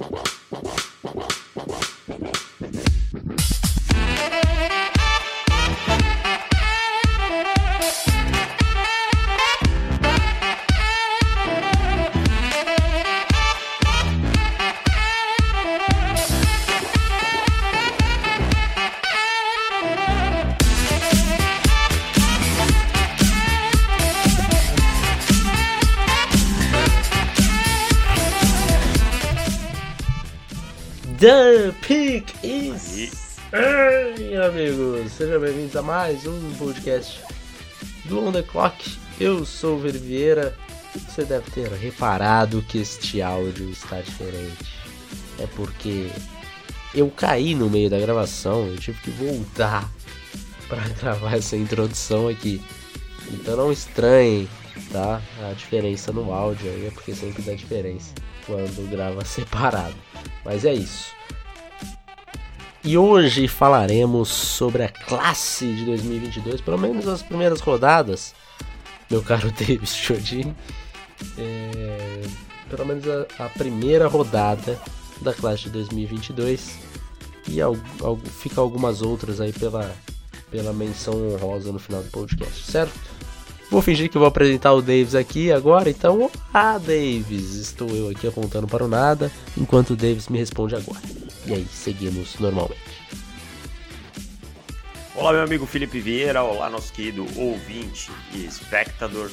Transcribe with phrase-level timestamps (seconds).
[0.00, 0.39] The
[34.40, 37.20] Amigos, sejam bem-vindos a mais um podcast
[38.06, 38.98] do On The Clock.
[39.20, 40.56] Eu sou o Ver Vieira.
[40.94, 44.80] Você deve ter reparado que este áudio está diferente.
[45.38, 46.10] É porque
[46.94, 49.86] eu caí no meio da gravação, eu tive que voltar
[50.68, 52.62] para gravar essa introdução aqui.
[53.30, 54.48] Então não estranhem,
[54.90, 55.20] tá?
[55.50, 58.14] A diferença no áudio aí é porque sempre dá diferença
[58.46, 59.96] quando grava separado.
[60.46, 61.12] Mas é isso.
[62.82, 68.34] E hoje falaremos sobre a classe de 2022, pelo menos as primeiras rodadas,
[69.10, 70.54] meu caro Davis Chodin.
[71.36, 72.22] É,
[72.70, 74.80] pelo menos a, a, primeira rodada
[75.20, 76.78] da classe de 2022
[77.46, 79.94] e al, al, fica algumas outras aí pela,
[80.50, 82.98] pela menção honrosa no final do podcast, certo?
[83.70, 88.26] Vou fingir que vou apresentar o Davis aqui agora, então, ah, Davis, estou eu aqui
[88.26, 91.29] apontando para o nada, enquanto o Davis me responde agora.
[91.46, 92.80] E aí, seguimos normalmente.
[95.14, 99.30] Olá, meu amigo Felipe Vieira, olá, nosso querido ouvinte e espectador.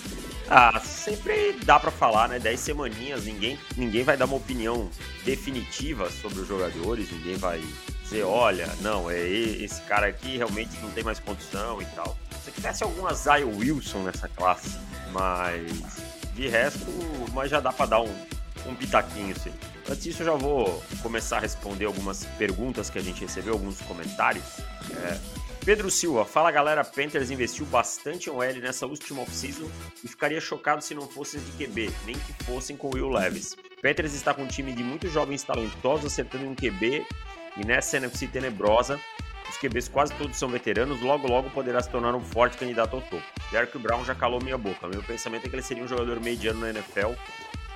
[0.50, 2.40] Ah, sempre dá para falar, né?
[2.40, 4.90] 10 semaninhas, ninguém, ninguém vai dar uma opinião
[5.24, 7.62] definitiva sobre os jogadores, ninguém vai
[8.04, 12.52] dizer, olha, não, é esse cara aqui realmente não tem mais condição e tal se
[12.54, 14.78] tivesse algum Zion Wilson nessa classe,
[15.12, 16.02] mas
[16.34, 16.86] de resto,
[17.34, 18.16] mas já dá para dar um,
[18.66, 19.52] um pitaquinho, sim.
[19.90, 23.82] Antes disso, eu já vou começar a responder algumas perguntas que a gente recebeu, alguns
[23.82, 24.60] comentários.
[24.92, 25.18] É,
[25.64, 29.70] Pedro Silva, fala galera, Panthers investiu bastante em OL nessa última offseason
[30.04, 33.56] e ficaria chocado se não fossem de QB, nem que fossem com Will Levis.
[33.82, 37.06] Panthers está com um time de muitos jovens talentosos acertando um QB
[37.58, 39.00] e nessa NFC tenebrosa,
[39.50, 43.02] os QBs quase todos são veteranos, logo logo poderá se tornar um forte candidato ao
[43.02, 43.24] topo.
[43.52, 44.88] Derek Brown já calou minha boca.
[44.88, 47.14] Meu pensamento é que ele seria um jogador mediano na NFL,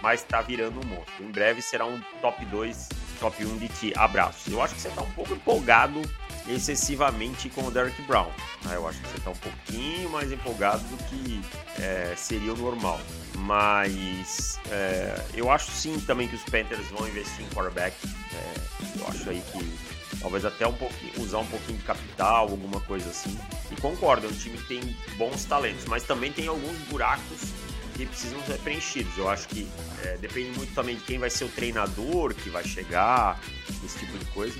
[0.01, 1.23] mas está virando um monstro.
[1.23, 2.89] Em breve será um top 2,
[3.19, 3.93] top 1 de ti.
[3.95, 4.51] Abraços.
[4.51, 6.01] Eu acho que você está um pouco empolgado
[6.47, 8.31] excessivamente com o Derek Brown.
[8.63, 8.75] Né?
[8.75, 11.41] Eu acho que você está um pouquinho mais empolgado do que
[11.79, 12.99] é, seria o normal.
[13.37, 17.95] Mas é, eu acho sim também que os Panthers vão investir em quarterback.
[18.33, 19.91] É, eu acho aí que
[20.21, 23.35] Talvez até um pouquinho, usar um pouquinho de capital, alguma coisa assim.
[23.71, 27.41] E concordo, é um time que tem bons talentos, mas também tem alguns buracos
[27.91, 29.17] que precisam ser preenchidos.
[29.17, 29.67] Eu acho que
[30.03, 33.39] é, depende muito também de quem vai ser o treinador que vai chegar,
[33.83, 34.57] esse tipo de coisa.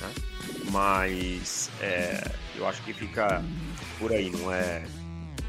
[0.00, 0.12] Né?
[0.70, 2.22] Mas é,
[2.56, 3.42] eu acho que fica
[3.98, 4.84] por aí, não é,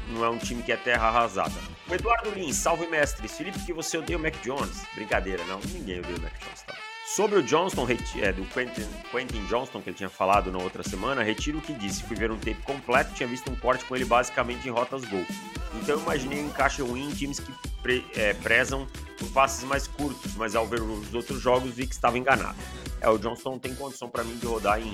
[0.08, 1.74] não é um time que é terra arrasada.
[1.88, 3.36] O Eduardo Lins, salve mestres.
[3.36, 4.82] Felipe, que você odeia o Mac Jones?
[4.94, 5.60] Brincadeira, não.
[5.60, 6.74] Ninguém odeia o Mac Jones, tá?
[7.14, 7.86] Sobre o Johnston,
[8.20, 11.72] é, do Quentin, Quentin Johnston, que ele tinha falado na outra semana, retiro o que
[11.72, 12.02] disse.
[12.02, 15.24] Fui ver um tape completo, tinha visto um corte com ele basicamente em rotas gol.
[15.74, 20.34] Então imaginei um encaixe ruim em times que pre, é, prezam por passes mais curtos,
[20.34, 22.58] mas ao ver os outros jogos vi que estava enganado.
[23.00, 24.92] É, o Johnston tem condição para mim de rodar em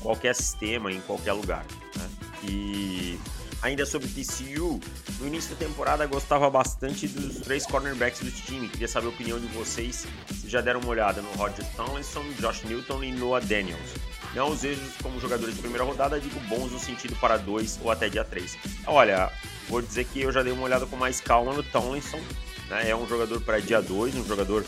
[0.00, 1.64] qualquer sistema, em qualquer lugar.
[1.94, 2.10] Né?
[2.42, 3.20] E
[3.64, 4.78] Ainda sobre TCU,
[5.18, 8.68] no início da temporada gostava bastante dos três cornerbacks do time.
[8.68, 12.62] Queria saber a opinião de vocês se já deram uma olhada no Roger Tomlinson, Josh
[12.64, 13.94] Newton e Noah Daniels.
[14.34, 17.90] Não os vejo como jogadores de primeira rodada, digo bons no sentido para dois ou
[17.90, 18.54] até dia 3.
[18.86, 19.32] Olha,
[19.66, 22.20] vou dizer que eu já dei uma olhada com mais calma no Tomlinson.
[22.68, 22.90] Né?
[22.90, 24.62] É um jogador para dia 2, um jogador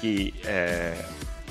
[0.00, 1.04] que é,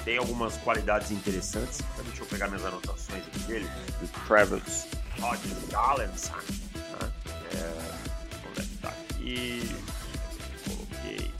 [0.05, 1.81] tem algumas qualidades interessantes.
[2.05, 3.69] Deixa eu pegar minhas anotações aqui dele.
[3.99, 4.87] Do Travis
[5.19, 6.66] Hodges
[7.57, 7.97] Gallenson
[9.19, 9.61] e
[10.63, 11.31] coloquei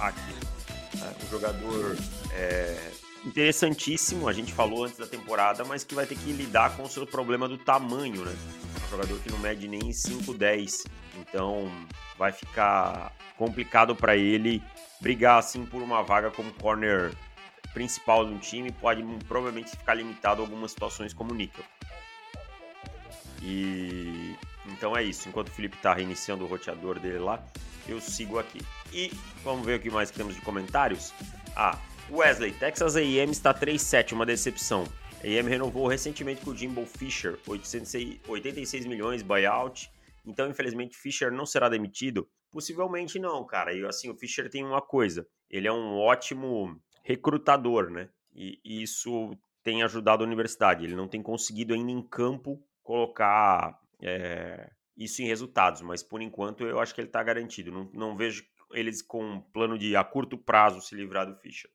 [0.00, 0.98] aqui.
[0.98, 1.14] Né?
[1.24, 1.96] Um jogador
[2.32, 2.90] é,
[3.24, 6.88] interessantíssimo, a gente falou antes da temporada, mas que vai ter que lidar com o
[6.88, 8.36] seu problema do tamanho, né?
[8.86, 10.86] Um jogador que não mede nem 5'10,
[11.18, 11.70] então
[12.16, 14.62] vai ficar complicado para ele
[15.00, 17.12] brigar assim por uma vaga como corner
[17.74, 21.64] principal de um time, pode provavelmente ficar limitado a algumas situações como níquel.
[23.42, 24.34] E
[24.68, 25.28] então é isso.
[25.28, 27.44] Enquanto o Felipe está reiniciando o roteador dele lá,
[27.88, 28.60] eu sigo aqui.
[28.92, 29.10] E
[29.42, 31.12] vamos ver o que mais temos de comentários.
[31.54, 31.78] Ah,
[32.10, 34.84] Wesley, Texas A&M está 3-7, uma decepção.
[35.22, 39.90] A&M renovou recentemente com o Jimbo Fisher, 86 milhões buyout.
[40.24, 42.28] Então, infelizmente, Fisher não será demitido.
[42.50, 43.72] Possivelmente não, cara.
[43.72, 45.26] E assim, o Fisher tem uma coisa.
[45.50, 48.08] Ele é um ótimo recrutador, né?
[48.34, 50.84] E, e isso tem ajudado a universidade.
[50.84, 56.64] Ele não tem conseguido ainda em campo colocar é, isso em resultados, mas por enquanto
[56.64, 57.70] eu acho que ele está garantido.
[57.70, 61.70] Não, não, vejo eles com um plano de a curto prazo se livrar do Fischer.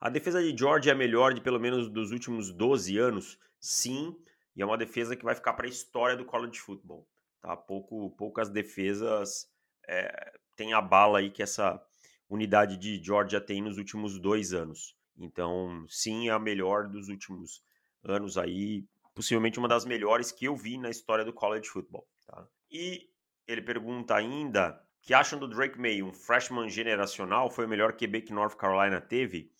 [0.00, 3.38] A defesa de George é a melhor de pelo menos dos últimos 12 anos?
[3.58, 4.16] Sim,
[4.54, 7.06] e é uma defesa que vai ficar para a história do college football.
[7.40, 7.56] Tá?
[7.56, 9.48] Pouco, poucas defesas
[9.86, 11.82] é, têm a bala aí que essa
[12.28, 14.96] unidade de Georgia tem nos últimos dois anos.
[15.16, 17.62] Então, sim, é a melhor dos últimos
[18.02, 18.84] anos aí,
[19.14, 22.06] possivelmente uma das melhores que eu vi na história do college football.
[22.26, 22.46] Tá?
[22.70, 23.08] E
[23.46, 28.22] ele pergunta ainda que acham do Drake May, um freshman generacional, foi o melhor QB
[28.22, 29.52] que North Carolina teve?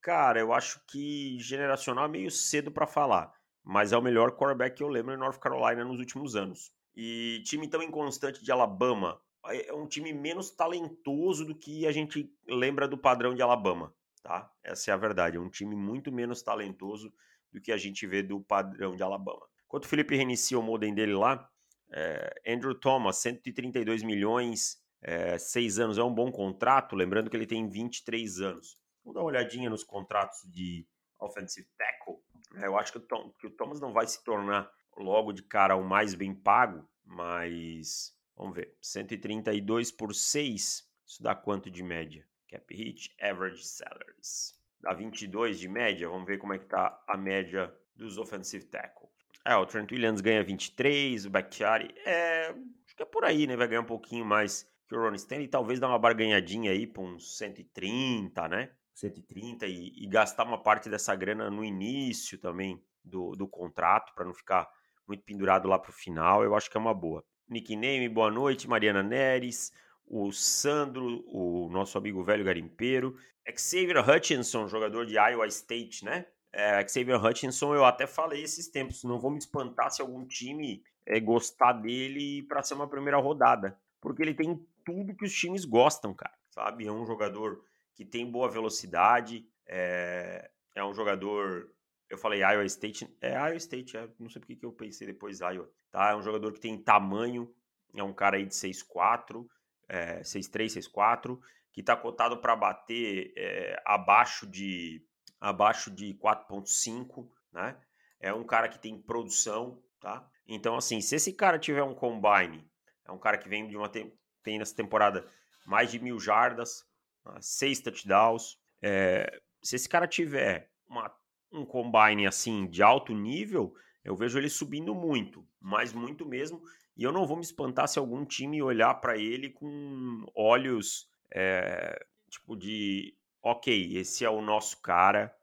[0.00, 3.32] Cara, eu acho que generacional é meio cedo para falar,
[3.64, 6.72] mas é o melhor quarterback que eu lembro em North Carolina nos últimos anos.
[6.94, 12.32] E time tão inconstante de Alabama, é um time menos talentoso do que a gente
[12.46, 13.92] lembra do padrão de Alabama,
[14.22, 14.52] tá?
[14.62, 17.12] Essa é a verdade, é um time muito menos talentoso
[17.52, 19.46] do que a gente vê do padrão de Alabama.
[19.66, 21.48] Enquanto o Felipe reinicia o modem dele lá,
[21.92, 27.46] é, Andrew Thomas, 132 milhões, é, seis anos, é um bom contrato, lembrando que ele
[27.46, 28.76] tem 23 anos.
[29.04, 30.86] Vamos dar uma olhadinha nos contratos de
[31.18, 32.18] offensive tackle.
[32.56, 35.42] É, eu acho que o, Tom, que o Thomas não vai se tornar logo de
[35.42, 41.82] cara o mais bem pago, mas vamos ver, 132 por 6, isso dá quanto de
[41.82, 42.26] média?
[42.48, 44.61] Cap hit, average salaries.
[44.82, 49.08] Dá 22 de média, vamos ver como é que tá a média dos offensive tackle.
[49.44, 53.56] É, o Trent Williams ganha 23, o Bakhtiari é, acho que é por aí, né?
[53.56, 57.02] Vai ganhar um pouquinho mais que o Ron Stanley, talvez dar uma barganhadinha aí para
[57.02, 58.70] uns 130, né?
[58.94, 64.24] 130 e, e, gastar uma parte dessa grana no início também do, do contrato, para
[64.24, 64.68] não ficar
[65.08, 67.24] muito pendurado lá para o final, eu acho que é uma boa.
[67.48, 69.72] Nickname, boa noite, Mariana Neres,
[70.06, 73.16] o Sandro, o nosso amigo velho garimpeiro,
[73.56, 76.26] Xavier Hutchinson, jogador de Iowa State, né?
[76.52, 80.82] É, Xavier Hutchinson, eu até falei esses tempos, não vou me espantar se algum time
[81.06, 85.64] é, gostar dele para ser uma primeira rodada, porque ele tem tudo que os times
[85.64, 86.86] gostam, cara, sabe?
[86.86, 87.64] É um jogador
[87.94, 91.70] que tem boa velocidade, é, é um jogador.
[92.08, 95.40] Eu falei Iowa State, é Iowa State, é, não sei porque que eu pensei depois
[95.40, 96.10] Iowa, tá?
[96.10, 97.52] É um jogador que tem tamanho,
[97.94, 99.46] é um cara aí de 6'4,
[99.88, 101.38] é, 6'3, 6'4,
[101.72, 105.04] que está cotado para bater é, abaixo de
[105.40, 107.76] abaixo de 4.5, né?
[108.20, 110.24] É um cara que tem produção, tá?
[110.46, 112.64] Então, assim, se esse cara tiver um combine,
[113.04, 115.26] é um cara que vem de uma tem nessa temporada
[115.66, 116.84] mais de mil jardas,
[117.24, 118.58] ah, seis touchdowns.
[118.80, 121.12] É, se esse cara tiver uma,
[121.52, 123.74] um combine assim de alto nível,
[124.04, 126.62] eu vejo ele subindo muito, mas muito mesmo.
[126.96, 132.04] E eu não vou me espantar se algum time olhar para ele com olhos é,
[132.28, 135.34] tipo de, ok, esse é o nosso cara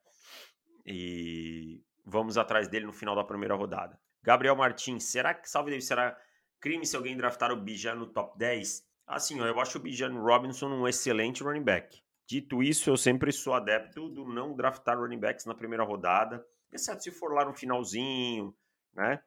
[0.85, 3.99] e vamos atrás dele no final da primeira rodada.
[4.21, 6.17] Gabriel Martins, será que salve David, será
[6.59, 8.87] crime se alguém draftar o Bijan no top 10?
[9.07, 12.01] Assim, ó, eu acho o Bijan Robinson um excelente running back.
[12.27, 17.03] Dito isso, eu sempre sou adepto do não draftar running backs na primeira rodada, exceto
[17.03, 18.55] se for lá no finalzinho,
[18.93, 19.19] né?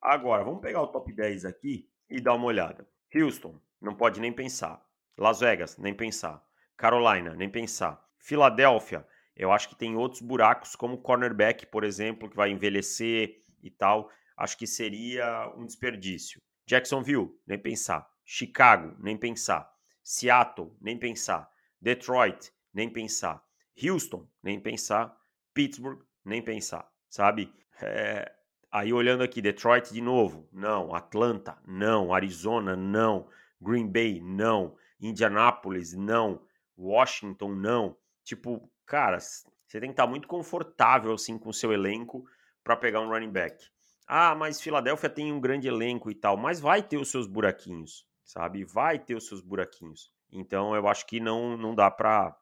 [0.00, 2.88] Agora, vamos pegar o top 10 aqui e dar uma olhada.
[3.14, 4.84] Houston, não pode nem pensar.
[5.16, 6.42] Las Vegas, nem pensar.
[6.76, 8.02] Carolina, nem pensar.
[8.18, 13.70] Filadélfia, eu acho que tem outros buracos, como cornerback, por exemplo, que vai envelhecer e
[13.70, 14.10] tal.
[14.36, 16.40] Acho que seria um desperdício.
[16.66, 18.08] Jacksonville, nem pensar.
[18.24, 19.68] Chicago, nem pensar.
[20.02, 21.50] Seattle, nem pensar.
[21.80, 23.42] Detroit, nem pensar.
[23.82, 25.16] Houston, nem pensar.
[25.54, 26.88] Pittsburgh, nem pensar.
[27.08, 27.52] Sabe?
[27.80, 28.37] É...
[28.70, 30.94] Aí olhando aqui, Detroit de novo, não.
[30.94, 32.12] Atlanta, não.
[32.12, 33.28] Arizona, não.
[33.60, 34.76] Green Bay, não.
[35.00, 36.42] Indianapolis, não.
[36.76, 37.96] Washington, não.
[38.22, 42.26] Tipo, cara, você tem que estar muito confortável assim com o seu elenco
[42.62, 43.64] para pegar um running back.
[44.06, 48.08] Ah, mas Filadélfia tem um grande elenco e tal, mas vai ter os seus buraquinhos
[48.28, 48.62] sabe?
[48.62, 50.12] Vai ter os seus buraquinhos.
[50.30, 52.36] Então eu acho que não, não dá para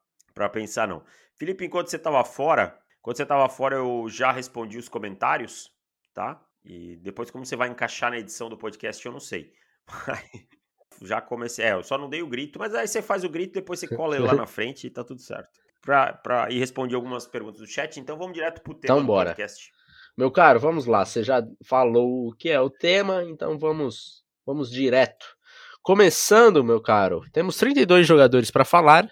[0.53, 1.03] pensar, não.
[1.37, 5.73] Felipe, enquanto você estava fora, quando você estava fora, eu já respondi os comentários,
[6.17, 6.41] tá?
[6.65, 9.53] E depois, como você vai encaixar na edição do podcast, eu não sei.
[11.03, 11.67] já comecei.
[11.67, 13.87] É, eu só não dei o grito, mas aí você faz o grito, depois você
[13.87, 15.61] cola ele lá na frente e tá tudo certo.
[15.83, 19.27] Pra, pra, e respondi algumas perguntas do chat, então vamos direto pro tema então, bora.
[19.31, 19.71] do podcast.
[20.17, 21.05] Meu caro, vamos lá.
[21.05, 25.27] Você já falou o que é o tema, então vamos, vamos direto.
[25.83, 29.09] Começando, meu caro, temos 32 jogadores para falar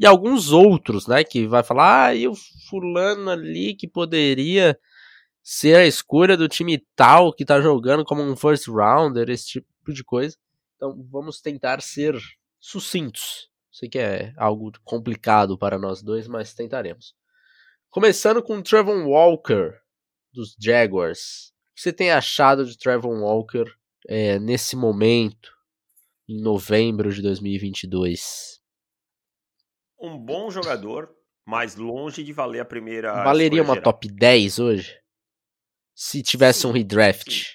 [0.00, 2.32] e alguns outros, né, que vai falar, ah, e o
[2.68, 4.76] fulano ali que poderia
[5.48, 9.92] ser a escolha do time tal que tá jogando como um first rounder, esse tipo
[9.92, 10.36] de coisa.
[10.74, 12.16] Então, vamos tentar ser
[12.58, 13.48] sucintos.
[13.70, 17.14] Sei que é algo complicado para nós dois, mas tentaremos.
[17.88, 19.72] Começando com Trevor Walker,
[20.32, 21.52] dos Jaguars.
[21.70, 23.72] O que você tem achado de Trevor Walker
[24.08, 25.52] é, nesse momento,
[26.28, 28.60] em novembro de 2022?
[30.00, 31.08] Um bom jogador,
[31.46, 33.22] mas longe de valer a primeira.
[33.22, 33.92] Valeria uma geral.
[33.92, 35.05] top 10 hoje?
[35.96, 37.28] Se tivesse Sim, um redraft.
[37.30, 37.46] sim.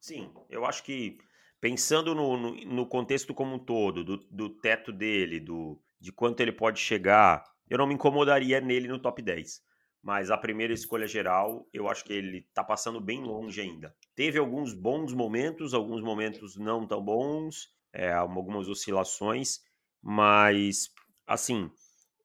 [0.00, 1.18] Sim, eu acho que
[1.60, 6.40] pensando no, no, no contexto como um todo, do, do teto dele, do, de quanto
[6.40, 9.62] ele pode chegar, eu não me incomodaria nele no top 10.
[10.02, 13.94] Mas a primeira escolha geral, eu acho que ele tá passando bem longe ainda.
[14.14, 19.60] Teve alguns bons momentos, alguns momentos não tão bons, é, algumas oscilações,
[20.02, 20.90] mas
[21.26, 21.70] assim,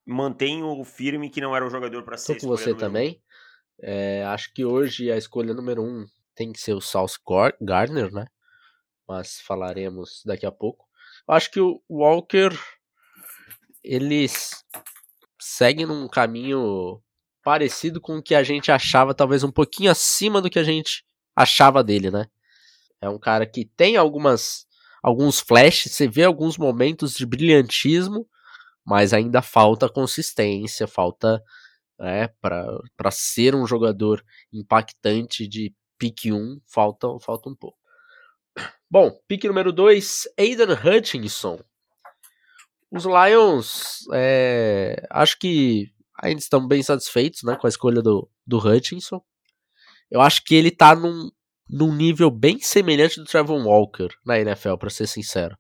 [0.06, 3.22] mantenho firme que não era um jogador para ser Tô com você também.
[3.82, 6.06] É, acho que hoje a escolha número um
[6.36, 6.80] tem que ser o
[7.28, 8.26] Gar- Gardner, né?
[9.08, 10.86] Mas falaremos daqui a pouco.
[11.28, 12.52] Acho que o Walker
[13.84, 14.64] eles
[15.40, 17.02] seguem num caminho
[17.44, 21.04] parecido com o que a gente achava, talvez um pouquinho acima do que a gente
[21.36, 22.26] achava dele, né?
[23.02, 24.68] É um cara que tem algumas
[25.04, 28.28] alguns flashes, você vê alguns momentos de brilhantismo,
[28.86, 31.42] mas ainda falta consistência, falta
[32.02, 37.78] é, para ser um jogador impactante de pique 1, falta, falta um pouco.
[38.90, 41.60] Bom, pique número 2, Aiden Hutchinson.
[42.92, 45.92] Os Lions, é, acho que
[46.22, 49.22] ainda estão bem satisfeitos né, com a escolha do, do Hutchinson.
[50.10, 51.30] Eu acho que ele tá num,
[51.70, 55.56] num nível bem semelhante do Trevor Walker na NFL, para ser sincero.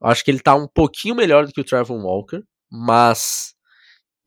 [0.00, 3.54] Eu acho que ele tá um pouquinho melhor do que o Trevor Walker, mas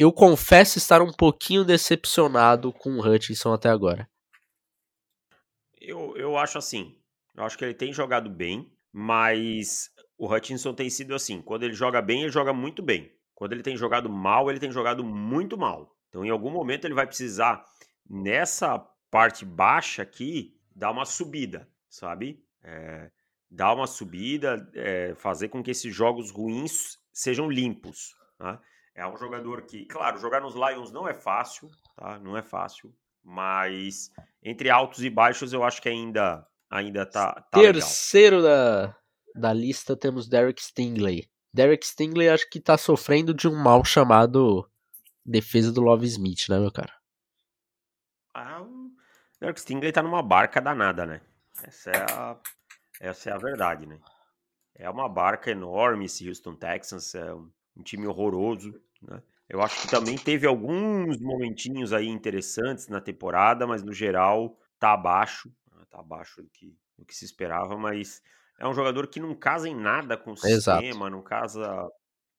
[0.02, 4.10] eu confesso estar um pouquinho decepcionado com o Hutchinson até agora.
[5.80, 6.98] Eu, eu acho assim.
[7.36, 11.42] Eu acho que ele tem jogado bem, mas o Hutchinson tem sido assim.
[11.42, 13.12] Quando ele joga bem, ele joga muito bem.
[13.36, 15.96] Quando ele tem jogado mal, ele tem jogado muito mal.
[16.10, 17.64] Então, em algum momento, ele vai precisar,
[18.10, 18.80] nessa
[19.10, 22.44] parte baixa aqui, dar uma subida, sabe?
[22.64, 23.12] É,
[23.50, 28.16] dar uma subida, é, fazer com que esses jogos ruins sejam limpos.
[28.38, 28.62] Tá?
[28.94, 32.20] É um jogador que, claro, jogar nos Lions não é fácil, tá?
[32.20, 32.94] Não é fácil.
[33.24, 34.12] Mas
[34.44, 37.74] entre altos e baixos, eu acho que ainda, ainda tá, tá legal.
[37.74, 38.96] Terceiro da,
[39.36, 41.30] da lista temos Derek Stingley.
[41.54, 44.70] Derek Stingley acho que tá sofrendo de um mal chamado
[45.26, 46.94] defesa do Love Smith, né, meu cara?
[48.34, 48.92] Ah, o
[49.40, 51.22] Derek Stingley tá numa barca danada, né?
[51.64, 52.38] Essa é a,
[53.00, 54.00] essa é a verdade, né?
[54.76, 59.22] É uma barca enorme esse Houston Texans, é um, um time horroroso, né?
[59.50, 64.94] Eu acho que também teve alguns momentinhos aí interessantes na temporada, mas no geral tá
[64.94, 65.84] abaixo, né?
[65.90, 68.22] tá abaixo do que, do que se esperava, mas
[68.58, 70.82] é um jogador que não casa em nada com o Exato.
[70.82, 71.68] sistema, não casa,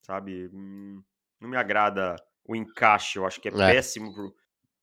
[0.03, 0.49] sabe?
[0.53, 1.03] hum,
[1.41, 3.75] Não me agrada o encaixe, eu acho que é, É.
[3.75, 4.35] péssimo pro,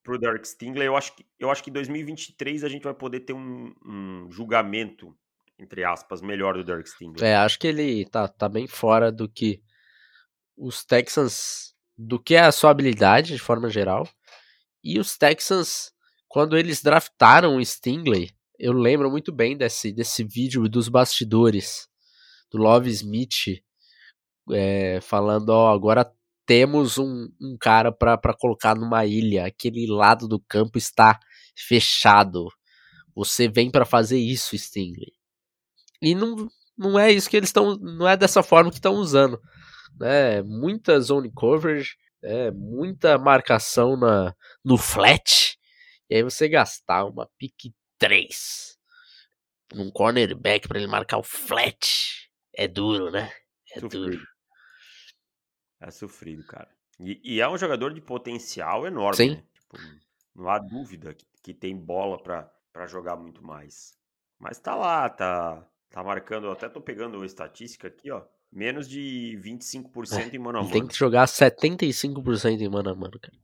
[0.03, 0.87] pro Derek Stingley.
[0.87, 4.31] Eu acho que eu acho que em 2023 a gente vai poder ter um, um
[4.31, 5.17] julgamento
[5.57, 7.25] entre aspas melhor do Derek Stingley.
[7.25, 9.61] É, acho que ele tá, tá bem fora do que
[10.59, 14.07] os Texans, do que é a sua habilidade de forma geral.
[14.83, 15.91] E os Texans,
[16.27, 21.87] quando eles draftaram o Stingley, eu lembro muito bem desse, desse vídeo dos bastidores
[22.51, 23.61] do Love Smith
[24.51, 26.11] é, falando, ó, agora
[26.45, 31.19] temos um, um cara para colocar numa ilha, aquele lado do campo está
[31.55, 32.47] fechado.
[33.15, 35.13] Você vem para fazer isso, Stingley.
[36.01, 36.47] E não,
[36.77, 39.39] não é isso que eles estão, não é dessa forma que estão usando,
[39.97, 40.41] né?
[40.41, 45.57] Muita zone coverage, é, muita marcação na no flat.
[46.09, 48.77] E aí você gastar uma pick 3
[49.73, 53.31] num cornerback para ele marcar o flat é duro, né?
[53.75, 54.09] É Sofrido.
[54.11, 54.27] duro.
[55.79, 56.69] É sofrido, cara.
[56.99, 59.29] E, e é um jogador de potencial enorme, Sim.
[59.35, 59.43] né?
[59.53, 59.77] Tipo,
[60.35, 63.97] não há dúvida que, que tem bola pra pra jogar muito mais.
[64.37, 66.45] Mas tá lá, tá, tá marcando.
[66.45, 68.23] Eu até tô pegando a estatística aqui, ó.
[68.51, 70.89] Menos de 25% em mano a Ele tem mano.
[70.91, 73.37] que jogar 75% em mano a mano, cara.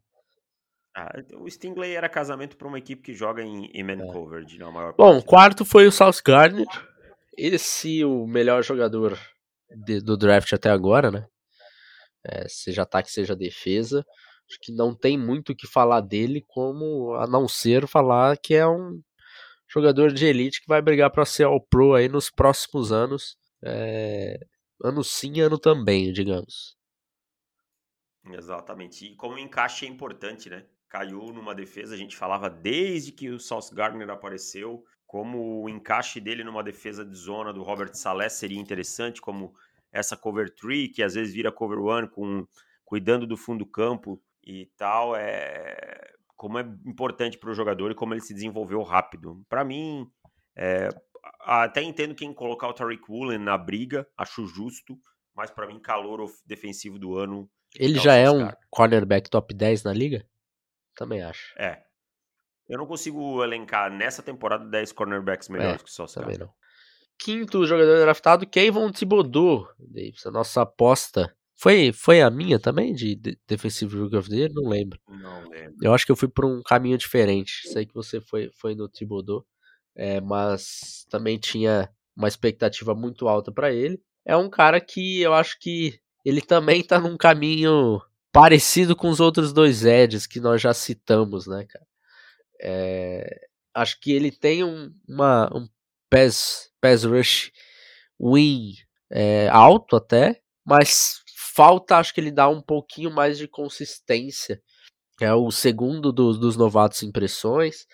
[0.98, 4.12] Ah, o Stingley era casamento pra uma equipe que joga em, em man É.
[4.14, 5.26] coverage, na maior Bom, o parte.
[5.28, 6.66] quarto foi o South Gardner.
[7.38, 9.20] Esse o melhor jogador
[9.86, 11.28] de- do draft até agora, né?
[12.26, 14.06] É, seja ataque, seja defesa.
[14.50, 18.54] Acho que não tem muito o que falar dele, como a não ser falar que
[18.56, 19.02] é um
[19.68, 23.36] jogador de elite que vai brigar para ser All Pro aí nos próximos anos.
[23.64, 24.40] É,
[24.84, 26.76] ano sim, ano também, digamos.
[28.32, 29.06] Exatamente.
[29.06, 30.66] E como o encaixe é importante, né?
[30.90, 36.20] Caiu numa defesa, a gente falava desde que o Sauce Gardner apareceu, como o encaixe
[36.20, 39.54] dele numa defesa de zona do Robert Saleh seria interessante, como
[39.92, 42.48] essa cover 3, que às vezes vira cover 1 com
[42.84, 47.96] cuidando do fundo do campo e tal, é como é importante para o jogador e
[47.96, 49.44] como ele se desenvolveu rápido.
[49.50, 50.10] Para mim,
[50.56, 50.90] é,
[51.46, 54.98] até entendo quem colocar o Tariq Woolen na briga, acho justo,
[55.36, 57.50] mas para mim, calor defensivo do ano.
[57.78, 60.26] Ele é já é um cornerback top 10 na liga?
[60.96, 61.54] Também acho.
[61.58, 61.84] É.
[62.68, 66.50] Eu não consigo elencar nessa temporada 10 cornerbacks melhores é, que o Sauce Também não.
[67.18, 71.34] Quinto jogador draftado, Kevin Thibodeau, Davis, a nossa aposta.
[71.58, 73.16] Foi, foi a minha também, de
[73.48, 74.52] Defensive Rookie of the Year?
[74.54, 75.00] Não lembro.
[75.08, 75.78] Não lembro.
[75.82, 77.70] Eu acho que eu fui por um caminho diferente.
[77.70, 79.46] Sei que você foi, foi no Thibodeau,
[79.96, 84.02] é, mas também tinha uma expectativa muito alta para ele.
[84.26, 89.20] É um cara que eu acho que ele também tá num caminho parecido com os
[89.20, 91.86] outros dois Eds que nós já citamos, né, cara?
[92.62, 95.68] É, acho que ele tem um, uma, um
[96.10, 97.52] pass, pass rush
[98.20, 98.74] win
[99.12, 101.22] é, alto até, mas
[101.56, 104.62] falta, acho que ele dá um pouquinho mais de consistência.
[105.22, 107.86] É o segundo do, dos novatos impressões,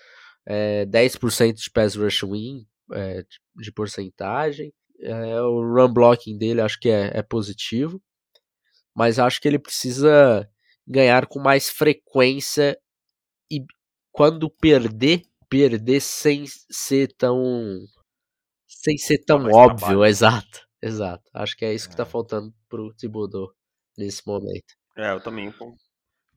[0.45, 3.23] é, 10% de pass rush win é,
[3.55, 4.73] de, porcentagem.
[4.99, 8.01] É, o run blocking dele acho que é, é positivo,
[8.95, 10.47] mas acho que ele precisa
[10.87, 12.77] ganhar com mais frequência
[13.51, 13.65] e
[14.11, 17.79] quando perder, perder sem ser tão
[18.67, 20.05] sem ser tão óbvio, trabalho.
[20.05, 21.23] exato, exato.
[21.33, 22.05] Acho que é isso que tá é.
[22.05, 23.53] faltando pro Thibodeau
[23.97, 24.75] nesse momento.
[24.97, 25.53] É, eu também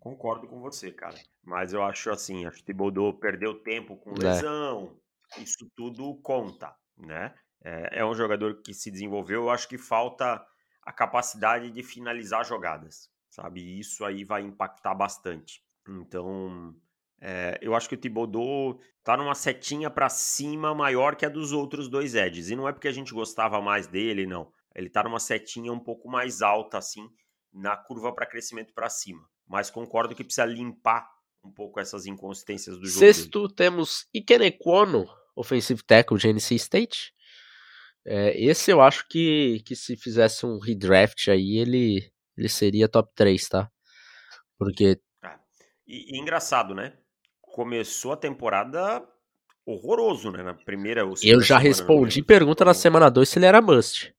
[0.04, 1.18] concordo com você, cara.
[1.42, 4.18] Mas eu acho assim, acho que o Thibodeau perdeu tempo com é.
[4.18, 4.94] lesão,
[5.34, 5.40] é.
[5.40, 7.34] isso tudo conta, né?
[7.64, 10.44] É, é um jogador que se desenvolveu, eu acho que falta
[10.82, 13.62] a capacidade de finalizar jogadas, sabe?
[13.62, 15.64] E isso aí vai impactar bastante.
[15.88, 16.76] Então,
[17.18, 21.50] é, eu acho que o Thibodeau tá numa setinha para cima maior que a dos
[21.50, 22.50] outros dois Eds.
[22.50, 24.52] E não é porque a gente gostava mais dele, não.
[24.74, 27.08] Ele tá numa setinha um pouco mais alta, assim,
[27.50, 29.26] na curva para crescimento para cima.
[29.46, 31.08] Mas concordo que precisa limpar
[31.44, 32.98] um pouco essas inconsistências do jogo.
[32.98, 33.54] Sexto, dele.
[33.54, 35.06] temos Ikenequono,
[35.36, 37.12] offensive tackle de NC State.
[38.06, 43.10] É, esse eu acho que, que se fizesse um redraft aí, ele, ele seria top
[43.14, 43.70] 3, tá?
[44.58, 45.00] Porque.
[45.22, 45.38] É.
[45.86, 46.96] E, e engraçado, né?
[47.54, 49.00] começou a temporada
[49.64, 50.42] horroroso, né?
[50.42, 54.12] Na primeira Eu já respondi pergunta na semana 2 se ele era must.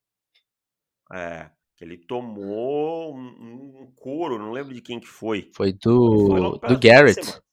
[1.14, 5.50] É, ele tomou um, um couro, não lembro de quem que foi.
[5.54, 7.22] Foi do, foi do Garrett.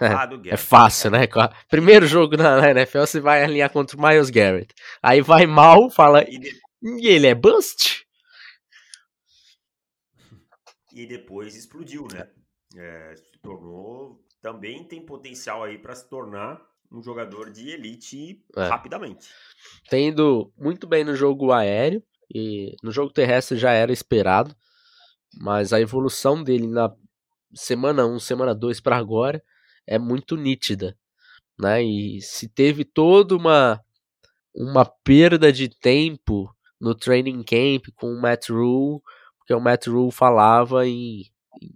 [0.00, 0.54] Ah, do Garrett.
[0.54, 1.20] É fácil, né?
[1.68, 4.74] Primeiro jogo na, NFL, você vai alinhar contra o Miles Garrett.
[5.00, 6.28] Aí vai mal, fala.
[6.28, 6.60] E, de...
[6.82, 8.04] e ele é bust?
[10.92, 12.28] E depois explodiu, né?
[12.76, 16.60] É, se tornou também tem potencial aí para se tornar
[16.92, 18.64] um jogador de elite é.
[18.64, 19.30] rapidamente.
[19.88, 24.54] Tendo muito bem no jogo aéreo e no jogo terrestre já era esperado,
[25.40, 26.92] mas a evolução dele na
[27.54, 29.42] semana 1, semana 2 para agora
[29.86, 30.96] é muito nítida,
[31.58, 31.82] né?
[31.82, 33.80] E se teve toda uma
[34.54, 39.00] uma perda de tempo no training camp com o Matt Rule,
[39.38, 41.24] porque o Matt Rule falava em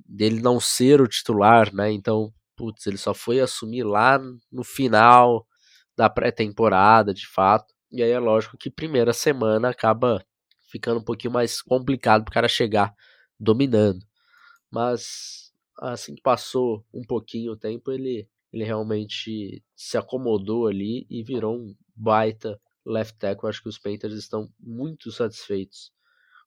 [0.07, 1.93] dele não ser o titular, né?
[1.93, 4.19] Então putz, ele só foi assumir lá
[4.53, 5.47] no final
[5.97, 7.73] da pré-temporada, de fato.
[7.91, 10.25] E aí é lógico que primeira semana acaba
[10.71, 12.95] ficando um pouquinho mais complicado para o cara chegar
[13.39, 14.05] dominando.
[14.71, 21.23] Mas assim que passou um pouquinho o tempo, ele, ele realmente se acomodou ali e
[21.23, 23.49] virou um baita left tackle.
[23.49, 25.93] Acho que os Panthers estão muito satisfeitos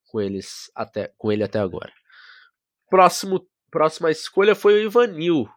[0.07, 1.91] com eles até com ele até agora.
[2.89, 5.47] Próximo próxima escolha foi o Ivanil,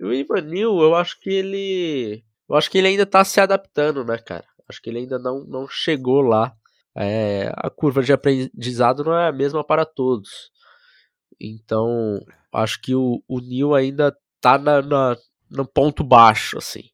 [0.00, 2.24] o Ivanil, eu acho que ele.
[2.48, 4.44] Eu acho que ele ainda tá se adaptando, né, cara?
[4.68, 6.54] Acho que ele ainda não, não chegou lá.
[6.96, 10.50] É, a curva de aprendizado não é a mesma para todos.
[11.40, 12.20] Então,
[12.52, 15.16] acho que o, o Neil ainda tá na, na,
[15.50, 16.90] no ponto baixo, assim.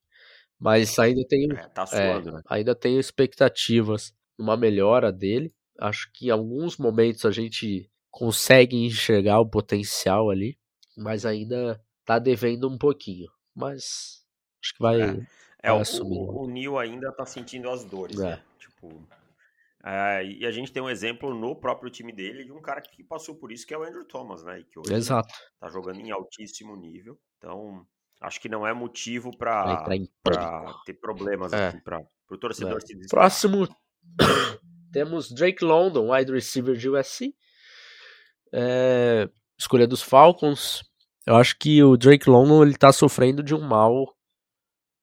[0.59, 2.43] Mas ainda tenho, é, tá suando, é, né?
[2.49, 5.55] ainda tenho expectativas uma melhora dele.
[5.79, 10.59] Acho que em alguns momentos a gente consegue enxergar o potencial ali,
[10.97, 14.25] mas ainda tá devendo um pouquinho, mas
[14.63, 15.27] acho que vai, é.
[15.63, 15.83] É, o.
[16.03, 18.23] O, o Neil ainda tá sentindo as dores, é.
[18.23, 18.43] né?
[18.59, 19.07] Tipo,
[19.88, 23.05] é, e a gente tem um exemplo no próprio time dele de um cara que
[23.05, 24.64] passou por isso, que é o Andrew Thomas, né?
[24.68, 25.33] Que hoje Exato.
[25.61, 27.16] tá jogando em altíssimo nível.
[27.38, 27.87] Então,
[28.20, 29.85] acho que não é motivo para
[30.85, 31.68] ter problemas é.
[31.68, 32.81] aqui, para o torcedor é.
[32.81, 33.11] se desviar.
[33.11, 33.68] Próximo,
[34.92, 37.33] temos Drake London, wide receiver de USC.
[38.53, 40.83] É, escolha dos Falcons.
[41.25, 44.16] Eu acho que o Drake London ele tá sofrendo de um mal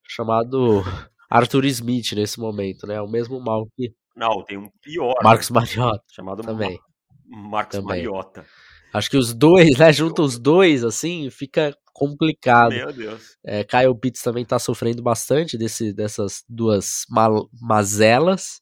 [0.05, 0.81] chamado
[1.29, 3.01] Arthur Smith nesse momento, né?
[3.01, 3.93] O mesmo mal que.
[4.15, 5.15] Não, tem um pior.
[5.23, 6.03] Marcos Mariota.
[6.11, 6.79] Chamado também.
[7.25, 7.97] Marcos também.
[7.97, 8.45] Mariota.
[8.93, 9.91] Acho que os dois, né?
[9.91, 12.71] Junta os dois, assim, fica complicado.
[12.71, 13.37] Meu Deus.
[13.43, 18.61] É, Kyle Pitts também tá sofrendo bastante desse, dessas duas mal, mazelas.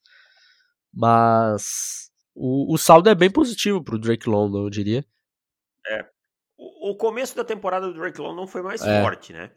[0.93, 5.05] Mas o, o saldo é bem positivo pro Drake London, eu diria.
[5.87, 6.05] É.
[6.57, 9.01] O, o começo da temporada do Drake London foi mais é.
[9.01, 9.51] forte, né?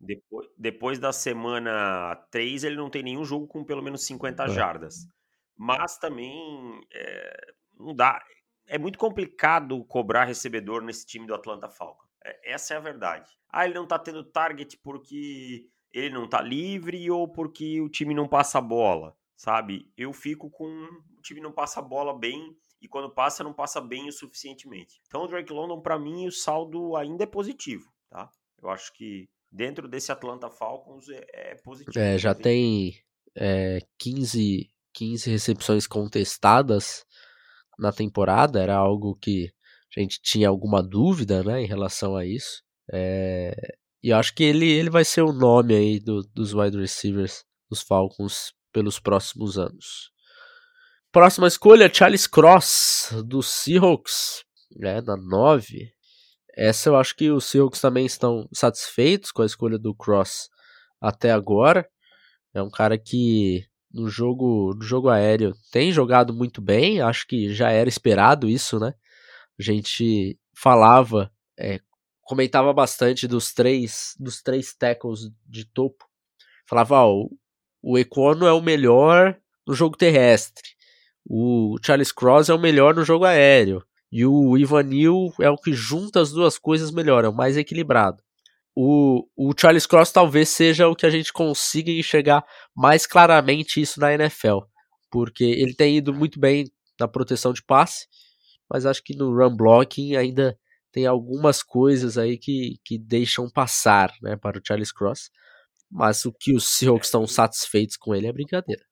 [0.00, 4.48] Depois, depois da semana 3, ele não tem nenhum jogo com pelo menos 50 é.
[4.48, 5.06] jardas.
[5.62, 8.18] Mas também é, não dá.
[8.66, 12.08] É muito complicado cobrar recebedor nesse time do Atlanta Falcons.
[12.24, 13.30] É, essa é a verdade.
[13.50, 18.14] Ah, ele não tá tendo target porque ele não tá livre ou porque o time
[18.14, 19.92] não passa a bola, sabe?
[19.98, 23.82] Eu fico com o time não passa a bola bem e quando passa não passa
[23.82, 24.98] bem o suficientemente.
[25.08, 28.30] Então o Drake London para mim o saldo ainda é positivo, tá?
[28.62, 31.98] Eu acho que dentro desse Atlanta Falcons é, é positivo.
[31.98, 32.94] É, já tem
[33.34, 37.04] é, 15, 15 recepções contestadas
[37.78, 39.50] na temporada, era algo que
[39.96, 42.62] a gente tinha alguma dúvida né, em relação a isso.
[42.92, 43.54] É,
[44.02, 47.44] e eu acho que ele, ele vai ser o nome aí do, dos wide receivers
[47.68, 50.10] dos Falcons pelos próximos anos.
[51.12, 54.44] Próxima escolha, Charles Cross, dos Seahawks,
[54.76, 55.92] né, na 9.
[56.56, 60.48] Essa eu acho que os Seahawks também estão satisfeitos com a escolha do Cross
[61.00, 61.88] até agora.
[62.54, 67.52] É um cara que no jogo, no jogo aéreo tem jogado muito bem, acho que
[67.52, 68.94] já era esperado isso, né?
[69.58, 71.80] A gente falava, é,
[72.22, 76.04] comentava bastante dos três, dos três tackles de topo.
[76.66, 77.28] Falava, ó,
[77.82, 80.68] o Econo é o melhor no jogo terrestre.
[81.24, 83.84] O Charles Cross é o melhor no jogo aéreo.
[84.12, 88.22] E o Ivanil é o que junta as duas coisas melhor, é o mais equilibrado.
[88.82, 92.42] O, o Charles Cross talvez seja o que a gente consiga enxergar
[92.74, 94.60] mais claramente isso na NFL.
[95.10, 96.64] Porque ele tem ido muito bem
[96.98, 98.06] na proteção de passe,
[98.70, 100.58] mas acho que no run blocking ainda
[100.90, 105.30] tem algumas coisas aí que, que deixam passar né, para o Charles Cross.
[105.90, 108.82] Mas o que os Seahawks estão satisfeitos com ele é brincadeira.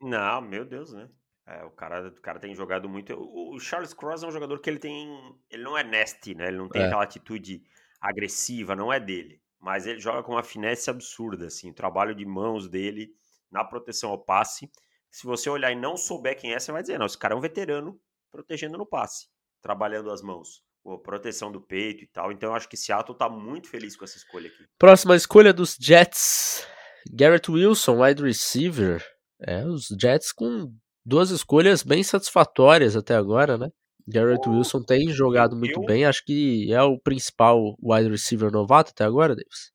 [0.00, 1.06] Não, meu Deus, né?
[1.46, 3.12] É, o, cara, o cara tem jogado muito.
[3.12, 5.36] O, o, Charles Cross é um jogador que ele tem.
[5.50, 6.48] Ele não é nasty, né?
[6.48, 6.86] Ele não tem é.
[6.86, 7.62] aquela atitude
[8.00, 9.40] agressiva, não é dele.
[9.58, 11.70] Mas ele joga com uma finesse absurda, assim.
[11.70, 13.12] O trabalho de mãos dele
[13.50, 14.70] na proteção ao passe.
[15.10, 17.36] Se você olhar e não souber quem é, você vai dizer, não, esse cara é
[17.36, 19.26] um veterano protegendo no passe,
[19.60, 20.62] trabalhando as mãos.
[21.02, 22.32] proteção do peito e tal.
[22.32, 24.64] Então eu acho que Seattle tá muito feliz com essa escolha aqui.
[24.78, 26.66] Próxima escolha dos Jets.
[27.12, 29.04] Garrett Wilson, wide receiver.
[29.42, 30.72] É, os Jets com
[31.04, 33.70] duas escolhas bem satisfatórias até agora, né?
[34.10, 38.90] Garrett Wilson tem jogado muito eu, bem, acho que é o principal wide receiver novato
[38.90, 39.72] até agora, Davis.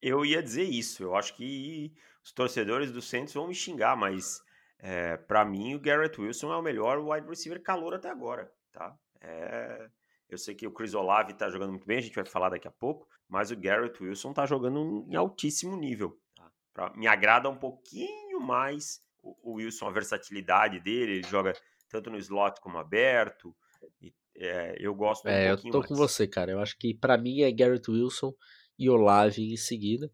[0.00, 1.92] Eu ia dizer isso, eu acho que
[2.22, 4.40] os torcedores do Saints vão me xingar, mas
[4.78, 8.94] é, para mim o Garrett Wilson é o melhor wide receiver calor até agora, tá?
[9.20, 9.88] É,
[10.28, 12.68] eu sei que o Chris Olave tá jogando muito bem, a gente vai falar daqui
[12.68, 16.18] a pouco, mas o Garrett Wilson tá jogando em altíssimo nível.
[16.34, 16.50] Tá?
[16.72, 21.54] Pra, me agrada um pouquinho mais o, Wilson, a versatilidade dele, ele joga
[21.94, 23.54] tanto no slot como aberto.
[24.02, 25.86] E, é, eu gosto um é, eu tô mais.
[25.86, 26.52] com você, cara.
[26.52, 28.34] Eu acho que para mim é Garrett Wilson
[28.78, 30.10] e Olave em seguida,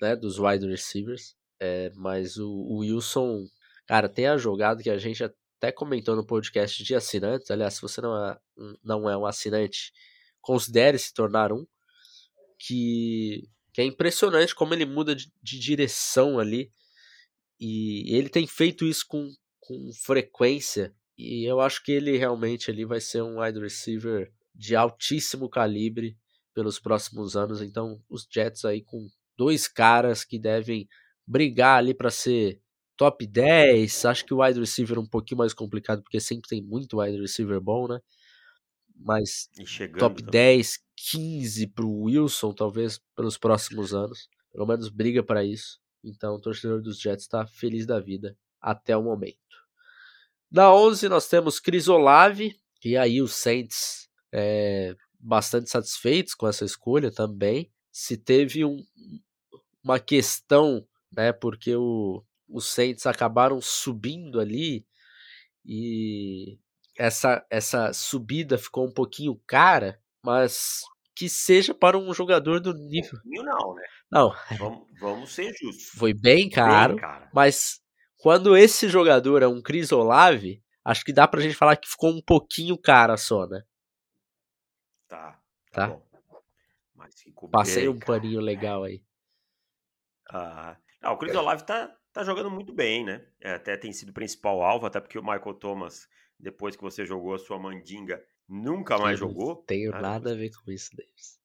[0.00, 1.36] né, dos wide receivers.
[1.60, 3.44] É, mas o, o, Wilson,
[3.86, 7.50] cara, tem a jogada que a gente até comentou no podcast de assinantes.
[7.50, 8.38] Aliás, se você não é,
[8.82, 9.92] não é um assinante,
[10.40, 11.66] considere se tornar um.
[12.58, 16.72] Que, que é impressionante como ele muda de, de direção ali
[17.64, 20.92] e ele tem feito isso com, com frequência.
[21.16, 26.16] E eu acho que ele realmente ali vai ser um wide receiver de altíssimo calibre
[26.54, 27.62] pelos próximos anos.
[27.62, 30.88] Então, os Jets aí com dois caras que devem
[31.26, 32.60] brigar ali para ser
[32.96, 34.04] top 10.
[34.04, 37.20] Acho que o wide receiver é um pouquinho mais complicado, porque sempre tem muito wide
[37.20, 38.00] receiver bom, né?
[38.96, 39.48] Mas
[39.98, 40.30] top também.
[40.30, 44.28] 10, 15 para o Wilson, talvez, pelos próximos anos.
[44.52, 45.80] Pelo menos briga para isso.
[46.04, 49.41] Então o torcedor dos Jets está feliz da vida até o momento.
[50.52, 56.64] Na 11 nós temos Chris Olave, e aí os Saints é, bastante satisfeitos com essa
[56.64, 57.72] escolha também.
[57.90, 58.84] Se teve um,
[59.82, 64.84] uma questão, né, porque o, os Saints acabaram subindo ali
[65.64, 66.58] e
[66.98, 70.82] essa, essa subida ficou um pouquinho cara, mas
[71.14, 73.18] que seja para um jogador do nível.
[73.24, 73.82] Não, né?
[74.10, 74.34] Não.
[74.58, 75.88] Vamos, vamos ser justos.
[75.96, 77.81] Foi bem caro, bem mas
[78.22, 82.08] quando esse jogador é um Chris Olave, acho que dá pra gente falar que ficou
[82.08, 83.64] um pouquinho cara só, né?
[85.08, 85.42] Tá.
[85.72, 85.88] Tá.
[85.88, 86.02] tá?
[87.50, 89.04] Passei um paninho legal aí.
[90.30, 93.26] Ah, não, o Chris Olave tá, tá jogando muito bem, né?
[93.40, 96.08] É, até tem sido o principal alvo, até porque o Michael Thomas,
[96.38, 99.56] depois que você jogou a sua mandinga, nunca mais eu jogou.
[99.56, 101.40] Não tenho ah, nada a ver com isso, Davis.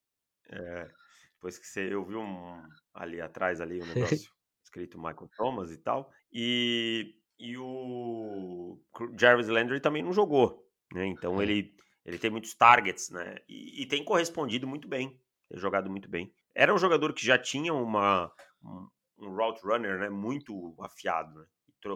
[0.51, 0.91] É,
[1.33, 2.61] depois que você, eu vi um
[2.93, 3.85] ali atrás ali um
[4.21, 4.36] negócio
[4.67, 8.79] escrito Michael Thomas e tal, e, e o
[9.19, 11.07] Jarvis Landry também não jogou, né?
[11.07, 11.43] Então é.
[11.43, 11.75] ele
[12.05, 13.37] ele tem muitos targets, né?
[13.49, 16.33] E, e, tem correspondido muito bem, tem jogado muito bem.
[16.55, 18.31] Era um jogador que já tinha uma
[18.63, 18.87] um,
[19.19, 20.09] um route runner, né?
[20.09, 21.45] Muito afiado, né?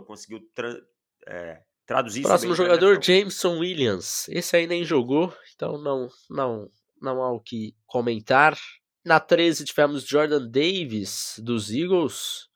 [0.05, 0.73] conseguiu tra
[1.27, 4.27] é, traduzir Próximo jogador, Jameson Williams.
[4.29, 6.69] Esse aí nem jogou, então não, não,
[7.01, 8.57] não há o que comentar.
[9.03, 12.50] Na 13 tivemos Jordan Davis dos Eagles.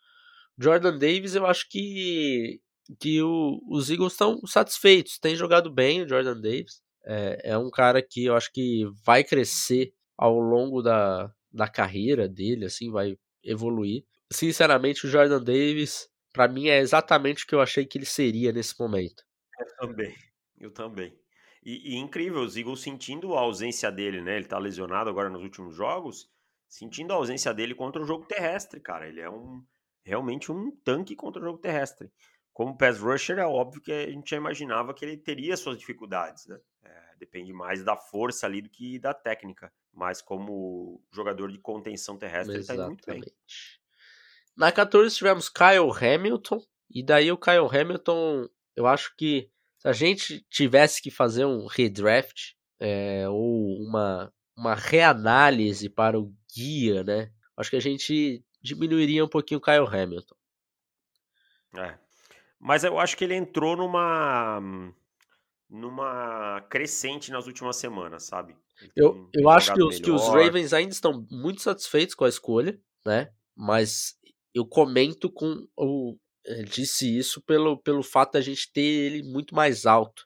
[0.57, 2.61] Jordan Davis, eu acho que,
[2.99, 5.19] que o, os Eagles estão satisfeitos.
[5.19, 6.81] Tem jogado bem o Jordan Davis.
[7.05, 12.27] É, é um cara que eu acho que vai crescer ao longo da, da carreira
[12.27, 14.03] dele, assim, vai evoluir.
[14.31, 18.51] Sinceramente, o Jordan Davis para mim é exatamente o que eu achei que ele seria
[18.51, 19.23] nesse momento.
[19.57, 20.15] Eu também,
[20.59, 21.17] eu também.
[21.63, 24.35] E, e, incrível, os Eagles sentindo a ausência dele, né?
[24.35, 26.29] Ele tá lesionado agora nos últimos jogos,
[26.67, 29.07] sentindo a ausência dele contra o jogo terrestre, cara.
[29.07, 29.63] Ele é um
[30.05, 32.11] realmente um tanque contra o jogo terrestre.
[32.53, 36.45] Como pass rusher, é óbvio que a gente já imaginava que ele teria suas dificuldades,
[36.47, 36.57] né?
[36.83, 39.73] É, depende mais da força ali do que da técnica.
[39.91, 43.01] Mas como jogador de contenção terrestre, Exatamente.
[43.07, 43.35] ele tá muito bem.
[44.55, 46.61] Na 14 tivemos Kyle Hamilton.
[46.89, 51.65] E daí o Kyle Hamilton, eu acho que se a gente tivesse que fazer um
[51.65, 57.31] redraft é, ou uma, uma reanálise para o guia, né?
[57.57, 60.35] Acho que a gente diminuiria um pouquinho o Kyle Hamilton.
[61.77, 61.97] É.
[62.59, 64.61] Mas eu acho que ele entrou numa
[65.69, 68.55] numa crescente nas últimas semanas, sabe?
[68.95, 72.79] Eu, eu acho que os, que os Ravens ainda estão muito satisfeitos com a escolha,
[73.05, 73.31] né?
[73.55, 74.17] Mas
[74.53, 76.17] eu comento com o
[76.67, 80.25] disse isso pelo, pelo fato da gente ter ele muito mais alto,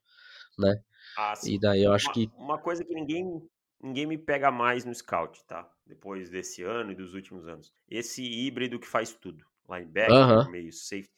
[0.57, 0.81] né?
[1.17, 3.41] Ah, e daí eu acho uma, que uma coisa que ninguém
[3.81, 5.69] ninguém me pega mais no scout, tá?
[5.85, 7.73] Depois desse ano e dos últimos anos.
[7.89, 10.49] Esse híbrido que faz tudo, linebacker, uh -huh.
[10.49, 11.09] meio safety,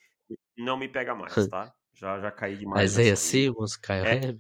[0.57, 1.73] não me pega mais, tá?
[1.93, 2.95] Já já caí demais.
[2.95, 4.37] Mas aí Simmons, Kyle é,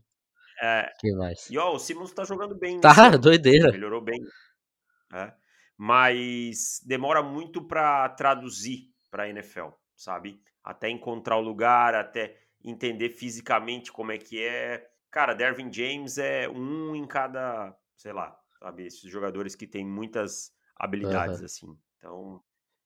[0.61, 1.49] é, que mais?
[1.49, 2.79] E ó, o Simmons tá jogando bem.
[2.79, 3.71] Tá, doideira.
[3.71, 4.19] Melhorou bem.
[5.13, 5.33] É
[5.83, 10.39] mas demora muito para traduzir para NFL, sabe?
[10.63, 14.87] Até encontrar o lugar, até entender fisicamente como é que é.
[15.09, 18.87] Cara, Dervin James é um em cada, sei lá, sabe?
[18.87, 21.45] Esses jogadores que têm muitas habilidades, uhum.
[21.45, 21.77] assim.
[21.97, 22.41] Então,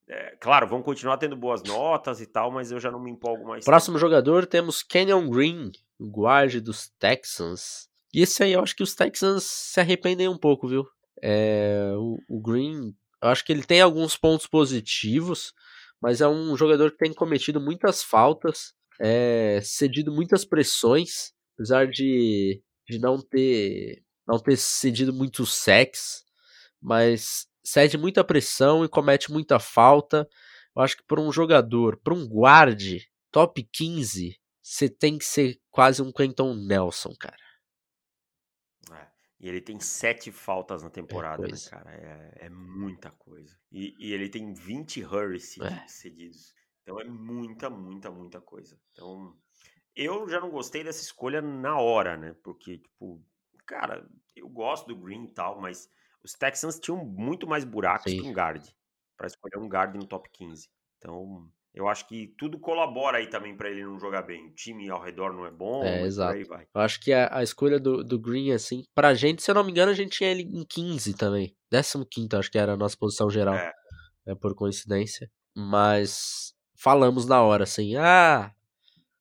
[0.10, 3.47] é, claro, vão continuar tendo boas notas e tal, mas eu já não me empolgo
[3.47, 3.63] mais.
[3.63, 4.08] Próximo tempo.
[4.08, 7.89] jogador temos Kenyon Green, guarde dos Texans.
[8.13, 10.86] E esse aí eu acho que os Texans se arrependem um pouco, viu?
[11.23, 15.54] É, o, o Green, eu acho que ele tem alguns pontos positivos,
[16.01, 22.62] mas é um jogador que tem cometido muitas faltas, é, cedido muitas pressões, apesar de,
[22.88, 26.25] de não ter não ter cedido muito sex,
[26.81, 30.27] mas cede muita pressão e comete muita falta.
[30.75, 35.59] Eu acho que para um jogador, para um guarde top 15, você tem que ser
[35.69, 37.45] quase um Quentin Nelson, cara.
[39.45, 41.91] E ele tem sete faltas na é temporada, é né, cara?
[41.91, 43.55] É, é, muita coisa.
[43.71, 45.88] E, e, ele tem 20 hurries é.
[45.88, 46.53] cedidos.
[46.81, 48.79] Então é muita, muita, muita coisa.
[48.91, 49.38] Então,
[49.95, 52.35] eu já não gostei dessa escolha na hora, né?
[52.43, 53.23] Porque, tipo,
[53.65, 55.89] cara, eu gosto do Green e tal, mas
[56.23, 58.21] os Texans tinham muito mais buracos Sim.
[58.21, 58.63] que um guard.
[59.17, 60.67] para escolher um guard no top 15.
[60.97, 64.47] Então, eu acho que tudo colabora aí também para ele não jogar bem.
[64.47, 66.39] O time ao redor não é bom, é, exato.
[66.73, 69.63] Eu acho que a, a, escolha do, do Green, assim, pra gente, se eu não
[69.63, 71.56] me engano, a gente tinha ele em 15 também.
[71.69, 73.56] 15, acho que era a nossa posição geral.
[73.56, 73.73] É.
[74.28, 75.30] é por coincidência.
[75.54, 78.54] Mas falamos na hora, assim, ah,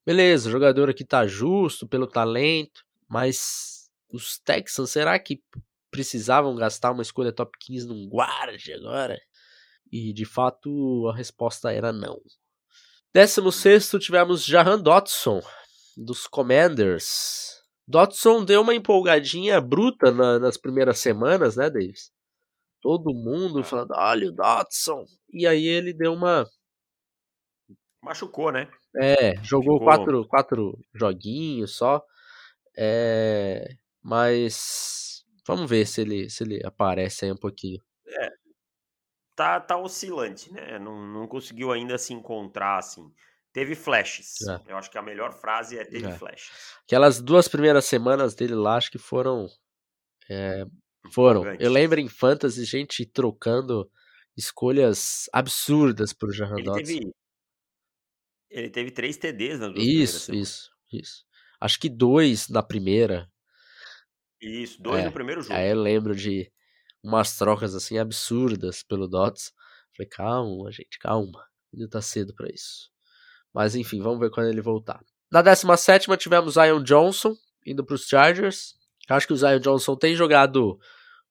[0.06, 3.73] beleza, o jogador aqui tá justo pelo talento, mas
[4.14, 5.42] os Texans, será que
[5.90, 9.18] precisavam gastar uma escolha top 15 num guarde agora?
[9.90, 12.20] E de fato a resposta era não.
[13.12, 15.40] 16 tivemos Jahan Dotson,
[15.96, 17.62] dos Commanders.
[17.86, 22.10] Dotson deu uma empolgadinha bruta na, nas primeiras semanas, né, Davis?
[22.80, 23.64] Todo mundo ah.
[23.64, 25.04] falando, olha o Dotson.
[25.32, 26.44] E aí ele deu uma.
[28.02, 28.68] Machucou, né?
[28.96, 32.04] É, jogou quatro, quatro joguinhos só.
[32.76, 37.82] É, mas vamos ver se ele, se ele aparece aí um pouquinho.
[38.06, 38.28] É,
[39.34, 40.78] tá, tá oscilante, né?
[40.78, 43.10] Não, não conseguiu ainda se encontrar assim.
[43.50, 44.42] Teve flashes.
[44.46, 44.72] É.
[44.72, 46.12] Eu acho que a melhor frase é teve é.
[46.12, 46.50] flashes.
[46.84, 49.48] Aquelas duas primeiras semanas dele lá, acho que foram.
[50.28, 50.66] É,
[51.10, 51.44] foram.
[51.54, 53.90] Eu lembro em Fantasy, gente trocando
[54.36, 57.14] escolhas absurdas pro Jahan ele teve,
[58.50, 61.24] ele teve três TDs nas duas Isso, isso, isso.
[61.60, 63.30] Acho que dois na primeira.
[64.44, 65.54] Isso, dois é, no primeiro jogo.
[65.54, 66.50] Aí eu lembro de
[67.02, 69.52] umas trocas assim absurdas pelo Dots.
[69.96, 71.44] Falei, calma, gente, calma.
[71.72, 72.90] Ainda tá cedo para isso.
[73.52, 75.00] Mas enfim, vamos ver quando ele voltar.
[75.30, 77.34] Na 17 tivemos Zion Johnson
[77.66, 78.74] indo para os Chargers.
[79.08, 80.78] Acho que o Zion Johnson tem jogado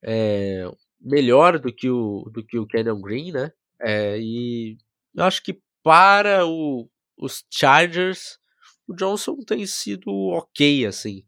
[0.02, 0.66] é,
[1.00, 3.52] melhor do que o do que o Kenyon Green, né?
[3.82, 4.78] É, e
[5.14, 8.40] eu acho que para o, os Chargers,
[8.88, 11.24] o Johnson tem sido ok, assim.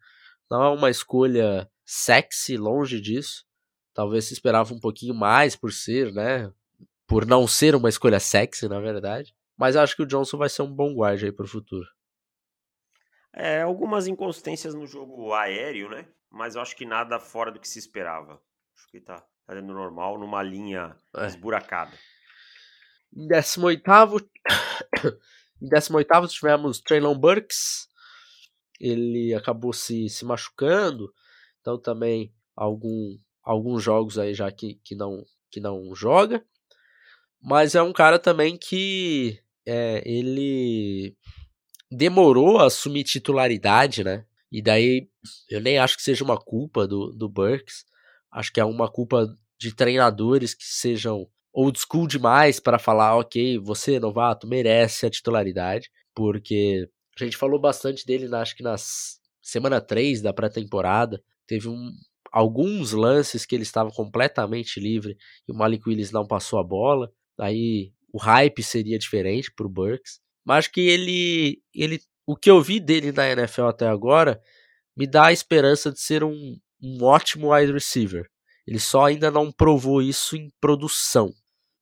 [0.49, 3.45] Não é uma escolha sexy, longe disso.
[3.93, 6.51] Talvez se esperava um pouquinho mais por ser, né?
[7.07, 9.33] Por não ser uma escolha sexy, na verdade.
[9.55, 11.87] Mas acho que o Johnson vai ser um bom guarda aí para o futuro.
[13.31, 16.07] É, algumas inconsistências no jogo aéreo, né?
[16.29, 18.41] Mas eu acho que nada fora do que se esperava.
[18.75, 21.25] Acho que tá, tá normal, numa linha é.
[21.27, 21.97] esburacada.
[23.15, 23.81] Em 18
[25.61, 27.87] em 18 tivemos Traylon Burks.
[28.79, 31.13] Ele acabou se, se machucando.
[31.65, 36.45] Então também algum, alguns jogos aí já que, que, não, que não joga.
[37.41, 41.17] Mas é um cara também que é, ele
[41.91, 44.25] demorou a assumir titularidade, né?
[44.51, 45.09] E daí
[45.49, 47.83] eu nem acho que seja uma culpa do, do Burks.
[48.31, 53.57] Acho que é uma culpa de treinadores que sejam old school demais para falar, ok,
[53.57, 55.89] você, novato, merece a titularidade.
[56.13, 56.87] Porque
[57.19, 58.75] a gente falou bastante dele, na, acho que na
[59.41, 61.23] semana 3 da pré-temporada.
[61.47, 61.91] Teve um,
[62.31, 67.11] alguns lances que ele estava completamente livre e o Malik Willis não passou a bola.
[67.39, 70.19] Aí o hype seria diferente para o Burks.
[70.45, 74.41] Mas que ele, ele, o que eu vi dele na NFL até agora,
[74.95, 78.29] me dá a esperança de ser um, um ótimo wide receiver.
[78.67, 81.31] Ele só ainda não provou isso em produção.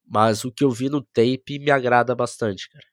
[0.05, 2.85] Mas o que eu vi no tape me agrada bastante, cara.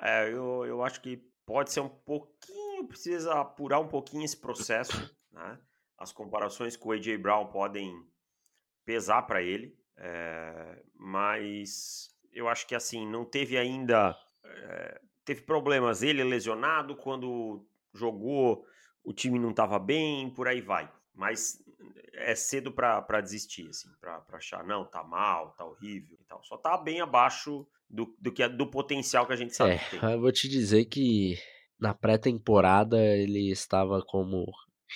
[0.00, 4.92] É, eu, eu acho que pode ser um pouquinho, precisa apurar um pouquinho esse processo,
[5.36, 5.58] né?
[5.98, 8.04] As comparações com o AJ Brown podem
[8.84, 16.02] pesar para ele, é, mas eu acho que assim, não teve ainda é, teve problemas.
[16.02, 18.64] Ele lesionado, quando jogou,
[19.04, 20.90] o time não estava bem, por aí vai.
[21.14, 21.62] Mas
[22.12, 26.42] é cedo para desistir, assim, para achar, não, tá mal, tá horrível e tal.
[26.44, 29.90] Só tá bem abaixo do, do, que, do potencial que a gente sabe é, que
[29.90, 30.00] tem.
[30.12, 31.38] Eu vou te dizer que
[31.78, 34.46] na pré-temporada ele estava como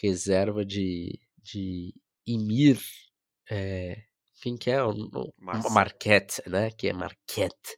[0.03, 1.95] reserva de, de
[2.27, 2.81] Imir.
[3.51, 4.03] É,
[4.41, 4.83] quem que é?
[4.83, 6.71] O, o Marquette, né?
[6.71, 7.77] Que é Marquette.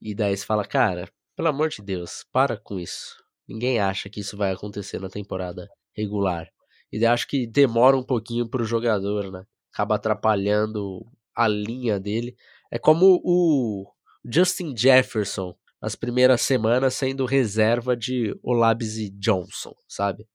[0.00, 3.16] E daí você fala, cara, pelo amor de Deus, para com isso.
[3.46, 6.48] Ninguém acha que isso vai acontecer na temporada regular.
[6.92, 9.44] E daí acho que demora um pouquinho pro jogador, né?
[9.72, 12.36] Acaba atrapalhando a linha dele.
[12.70, 13.86] É como o
[14.24, 20.26] Justin Jefferson nas primeiras semanas sendo reserva de Olabisi Johnson, sabe?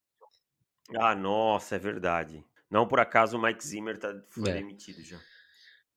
[0.98, 2.43] Ah, nossa, é verdade.
[2.69, 4.54] Não por acaso o Mike Zimmer tá, foi é.
[4.56, 5.19] demitido já.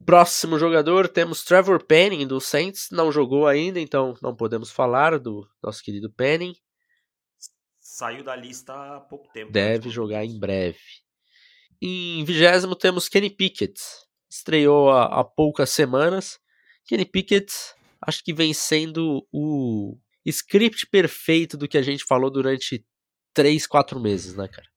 [0.04, 5.48] Próximo jogador temos Trevor Penning do Saints, não jogou ainda, então não podemos falar do
[5.62, 6.54] nosso querido Penning.
[7.80, 9.50] Saiu da lista há pouco tempo.
[9.50, 10.78] Deve jogar em breve.
[11.80, 13.80] Em vigésimo temos Kenny Pickett,
[14.30, 16.38] estreou há, há poucas semanas.
[16.86, 17.52] Kenny Pickett,
[18.02, 22.84] acho que vem sendo o script perfeito do que a gente falou durante
[23.32, 24.68] 3, 4 meses, né, cara?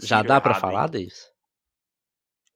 [0.00, 1.32] Já dá para falar disso?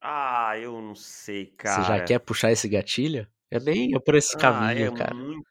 [0.00, 1.82] Ah, eu não sei, cara.
[1.82, 3.26] Você já quer puxar esse gatilho?
[3.50, 5.14] Eu nem ia por esse ah, caminho, é cara.
[5.14, 5.46] Muito,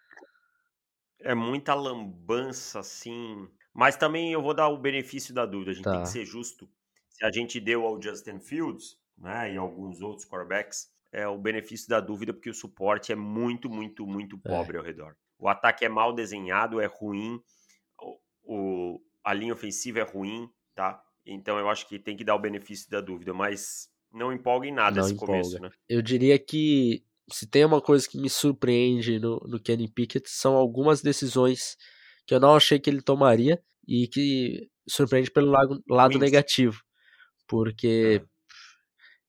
[1.20, 3.48] é muita lambança, assim.
[3.74, 5.72] Mas também eu vou dar o benefício da dúvida.
[5.72, 5.92] A gente tá.
[5.94, 6.70] tem que ser justo.
[7.10, 11.88] Se a gente deu ao Justin Fields, né, e alguns outros quarterbacks, é o benefício
[11.88, 14.50] da dúvida, porque o suporte é muito, muito, muito é.
[14.50, 14.80] pobre é.
[14.80, 15.16] ao redor.
[15.38, 17.42] O ataque é mal desenhado, é ruim,
[18.00, 21.02] o, o, a linha ofensiva é ruim, tá?
[21.26, 24.74] Então eu acho que tem que dar o benefício da dúvida, mas não empolga em
[24.74, 25.34] nada não esse empolga.
[25.34, 25.70] começo, né?
[25.88, 30.56] Eu diria que se tem uma coisa que me surpreende no, no Kenny Pickett são
[30.56, 31.78] algumas decisões
[32.26, 36.82] que eu não achei que ele tomaria e que surpreende pelo lado, lado negativo.
[37.48, 38.22] Porque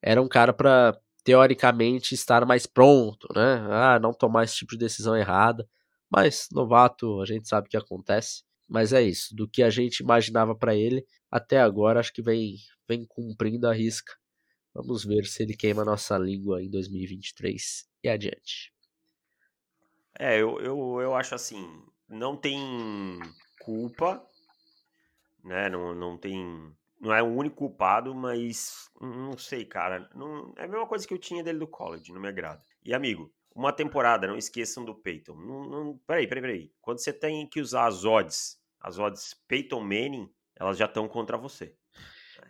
[0.02, 0.10] é.
[0.10, 3.66] era um cara para teoricamente estar mais pronto, né?
[3.70, 5.68] Ah, não tomar esse tipo de decisão errada.
[6.10, 8.42] Mas novato, a gente sabe que acontece.
[8.72, 12.56] Mas é isso, do que a gente imaginava para ele, até agora acho que vem
[12.88, 14.12] vem cumprindo a risca
[14.74, 18.72] Vamos ver se ele queima nossa língua em 2023 e adiante.
[20.18, 23.20] É, eu, eu, eu acho assim, não tem
[23.60, 24.26] culpa,
[25.44, 25.68] né?
[25.68, 26.74] Não, não tem.
[26.98, 30.08] Não é o único culpado, mas não sei, cara.
[30.14, 32.64] Não, é a mesma coisa que eu tinha dele do college, não me agrada.
[32.82, 35.34] E, amigo, uma temporada, não esqueçam do Peyton.
[35.34, 36.72] Não, não, peraí, peraí, peraí.
[36.80, 41.38] Quando você tem que usar as odds, as odds Peyton Manning, elas já estão contra
[41.38, 41.74] você.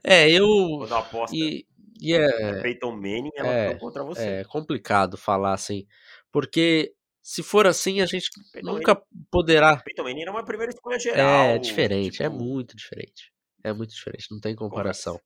[0.03, 0.47] É, eu.
[0.79, 1.67] Quando a aposta E,
[2.01, 4.23] e é, é Peyton Manning, ela é, tá contra você.
[4.23, 5.87] é complicado falar assim.
[6.33, 9.77] Porque se for assim, a gente Peyton nunca poderá.
[9.77, 11.45] Peyton Manning era uma primeira escolha geral.
[11.45, 13.31] É diferente, é tipo, muito diferente.
[13.63, 15.21] É muito diferente, não tem comparação.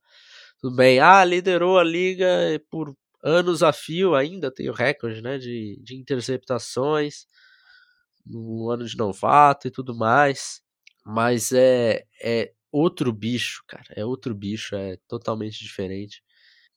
[0.60, 2.28] Tudo bem, ah, liderou a liga
[2.70, 7.26] por anos a fio, ainda tem o recorde né, de, de interceptações
[8.26, 10.60] no ano de novato e tudo mais.
[11.08, 13.86] Mas é, é outro bicho, cara.
[13.94, 16.20] É outro bicho, é totalmente diferente.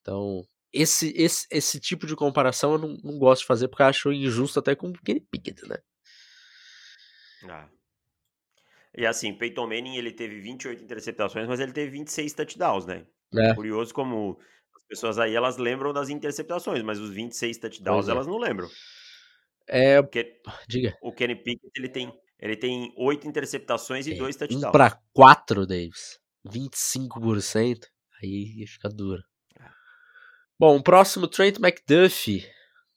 [0.02, 3.88] Então, esse, esse, esse tipo de comparação eu não, não gosto de fazer porque eu
[3.88, 5.78] acho injusto até com o Kenny Pickett, né?
[7.50, 7.68] Ah.
[8.96, 13.08] E assim, Peyton Manning ele teve 28 interceptações, mas ele teve 26 touchdowns, né?
[13.36, 13.56] É.
[13.56, 14.40] Curioso como
[14.76, 18.12] as pessoas aí elas lembram das interceptações, mas os 26 touchdowns é.
[18.12, 18.70] elas não lembram.
[19.68, 20.96] É, Porque diga.
[21.02, 24.72] o Kenny Pickett ele tem ele tem 8 interceptações e É, 2 Um touchdowns.
[24.72, 26.20] para quatro, Davis.
[26.46, 27.88] 25%.
[28.22, 29.22] Aí fica duro.
[30.60, 32.46] Bom, o próximo, Trent McDuffie.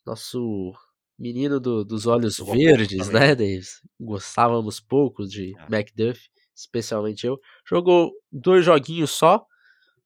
[0.04, 0.72] Nosso
[1.18, 3.80] menino do- dos olhos verdes, né, Davis?
[4.00, 5.62] Gostávamos pouco de É.
[5.76, 7.38] McDuffie, especialmente eu.
[7.68, 9.46] Jogou dois joguinhos só,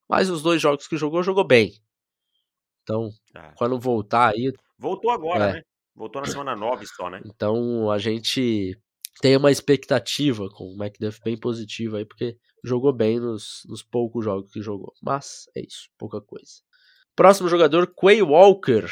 [0.09, 1.73] mas os dois jogos que jogou, jogou bem.
[2.83, 3.53] Então, É.
[3.57, 5.53] quando voltar aí, Voltou agora, É.
[5.55, 5.63] né?
[5.95, 7.23] Voltou na semana 9 só, né?
[7.25, 8.77] Então a gente
[9.21, 14.25] tem uma expectativa com o McDuff bem positiva aí, porque jogou bem nos, nos poucos
[14.25, 14.93] jogos que jogou.
[15.03, 16.63] Mas é isso, pouca coisa.
[17.15, 18.85] Próximo jogador, Quay Walker.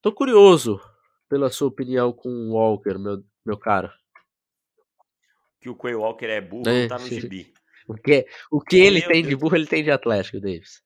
[0.00, 0.80] Tô curioso
[1.28, 3.90] pela sua opinião com o Walker, meu, meu caro.
[5.60, 7.52] Que o Quay Walker é burro, É, tá no gibi.
[7.86, 10.82] O que, o que ele Meu tem de burro, ele tem de Atlético, Davis.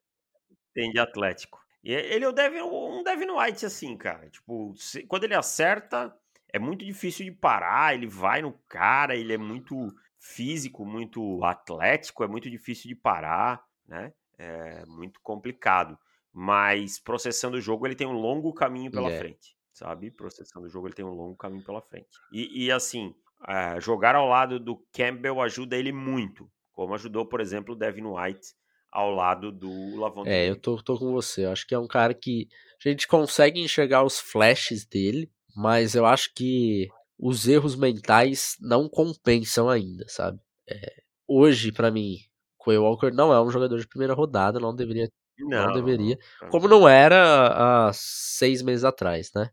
[0.75, 1.61] Tem de Atlético.
[1.85, 4.29] E ele é o Devin, um Devin White, assim, cara.
[4.31, 6.17] Tipo, se- quando ele acerta,
[6.55, 7.95] é muito difícil de parar.
[7.95, 13.61] Ele vai no cara, ele é muito físico, muito atlético, é muito difícil de parar,
[13.89, 14.13] né?
[14.39, 15.99] É muito complicado.
[16.33, 19.19] Mas processando o jogo, ele tem um longo caminho pela É.
[19.19, 20.13] frente, sabe?
[20.13, 22.09] Processando o jogo, ele tem um longo caminho pela frente.
[22.33, 23.13] E, e, assim,
[23.49, 26.49] é, jogar ao lado do Campbell ajuda ele muito.
[26.73, 28.55] Como ajudou, por exemplo, o Devin White
[28.93, 31.47] ao lado do Lavonte É, eu tô, tô com você.
[31.47, 32.47] Eu acho que é um cara que
[32.85, 36.89] a gente consegue enxergar os flashes dele, mas eu acho que
[37.19, 40.41] os erros mentais não compensam ainda, sabe?
[40.69, 42.19] É, hoje, pra mim,
[42.59, 46.19] Quay Walker não é um jogador de primeira rodada, não deveria, não, deveria.
[46.39, 49.51] pra Como não era há seis meses atrás, né?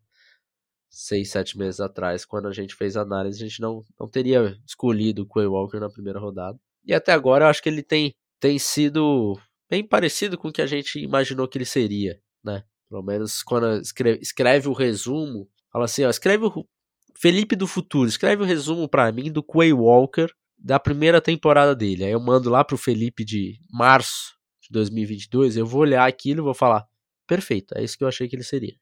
[0.89, 4.57] Seis, sete meses atrás, quando a gente fez a análise, a gente não, não teria
[4.65, 6.59] escolhido o Quay Walker na primeira rodada.
[6.83, 9.39] E até agora eu acho que ele tem, tem sido
[9.69, 12.63] bem parecido com o que a gente imaginou que ele seria, né?
[12.89, 16.67] Pelo menos quando escreve, escreve o resumo, fala assim, ó, escreve o
[17.15, 22.03] Felipe do futuro, escreve o resumo pra mim do Quay Walker da primeira temporada dele.
[22.03, 26.43] Aí eu mando lá pro Felipe de março de 2022, eu vou olhar aquilo e
[26.43, 26.87] vou falar,
[27.27, 28.75] perfeito, é isso que eu achei que ele seria.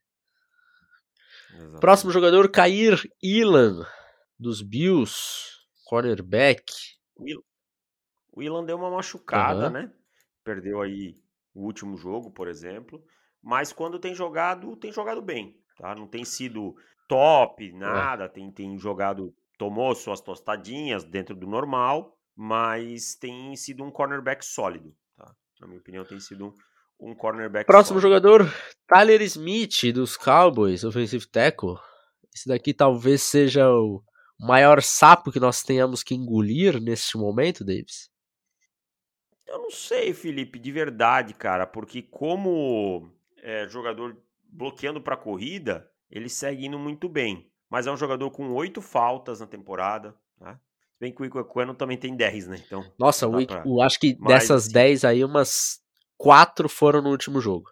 [1.52, 1.80] Exatamente.
[1.80, 3.86] Próximo jogador, Kair Elan,
[4.38, 5.16] dos Bills,
[5.86, 6.64] cornerback.
[8.32, 9.70] O Ilan deu uma machucada, Aham.
[9.70, 9.94] né?
[10.44, 11.16] Perdeu aí
[11.54, 13.04] o último jogo, por exemplo.
[13.42, 15.96] Mas quando tem jogado, tem jogado bem, tá?
[15.96, 16.76] Não tem sido
[17.08, 18.30] top, nada.
[18.30, 24.94] Tem, tem jogado, tomou suas tostadinhas dentro do normal, mas tem sido um cornerback sólido,
[25.18, 25.34] tá?
[25.60, 26.48] Na minha opinião, tem sido
[27.00, 28.22] um, um cornerback Próximo sólido.
[28.22, 28.54] jogador,
[28.88, 31.78] Tyler Smith, dos Cowboys, offensive tackle.
[32.36, 34.04] Esse daqui talvez seja o
[34.40, 38.10] maior sapo que nós tenhamos que engolir neste momento, Davis.
[39.48, 43.12] Eu não sei, Felipe, de verdade, cara, porque como
[43.42, 44.16] é, jogador
[44.52, 47.52] bloqueando para corrida, ele segue indo muito bem.
[47.70, 50.60] Mas é um jogador com oito faltas na temporada, né?
[50.94, 52.58] Se bem que o Iquequano também tem 10, né?
[52.66, 55.80] Então, Nossa, o, pra- o- acho que dessas assim- 10 aí, umas
[56.18, 57.72] 4 foram no último jogo.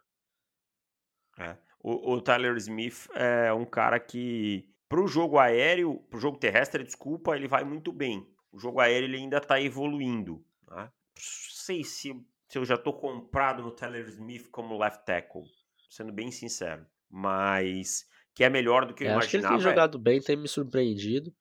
[1.38, 1.58] é.
[1.80, 7.36] O, o Tyler Smith é um cara que, pro jogo aéreo, pro jogo terrestre, desculpa,
[7.36, 8.28] ele vai muito bem.
[8.52, 10.84] O jogo aéreo ele ainda tá evoluindo, né?
[10.84, 12.14] Não sei se,
[12.50, 15.44] se eu já tô comprado no Tyler Smith como left tackle,
[15.90, 16.86] sendo bem sincero.
[17.10, 19.56] Mas que é melhor do que eu É, acho que ele imaginava.
[19.56, 19.72] tem é.
[19.72, 21.34] jogado bem, tem me surpreendido.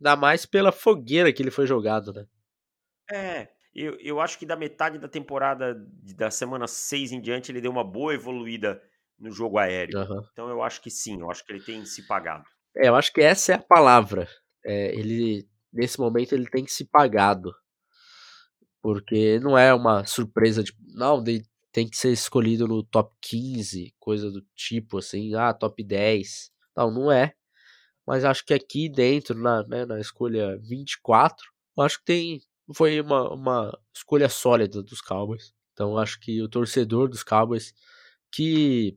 [0.00, 2.26] Ainda mais pela fogueira que ele foi jogado, né?
[3.10, 5.74] É, eu, eu acho que da metade da temporada,
[6.16, 8.82] da semana 6 em diante, ele deu uma boa evoluída
[9.18, 9.96] no jogo aéreo.
[9.96, 10.24] Aham.
[10.32, 12.44] Então eu acho que sim, eu acho que ele tem se pagado.
[12.76, 14.28] É, eu acho que essa é a palavra.
[14.64, 17.52] É, ele, nesse momento, ele tem que se pagado.
[18.82, 20.72] Porque não é uma surpresa de.
[20.94, 21.42] Não, de-
[21.74, 26.52] tem que ser escolhido no top 15, coisa do tipo assim, ah, top 10.
[26.76, 27.34] Não, não é.
[28.06, 31.36] Mas acho que aqui dentro, na, né, na escolha 24,
[31.76, 32.40] eu acho que tem.
[32.74, 35.52] Foi uma, uma escolha sólida dos Cowboys.
[35.72, 37.74] Então acho que o torcedor dos Cowboys
[38.32, 38.96] que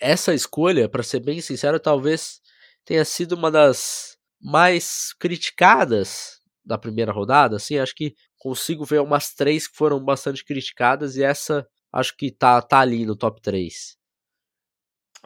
[0.00, 2.40] essa escolha, para ser bem sincero, talvez
[2.84, 9.32] tenha sido uma das mais criticadas da primeira rodada, assim, acho que consigo ver umas
[9.34, 13.98] três que foram bastante criticadas e essa acho que tá, tá ali no top 3.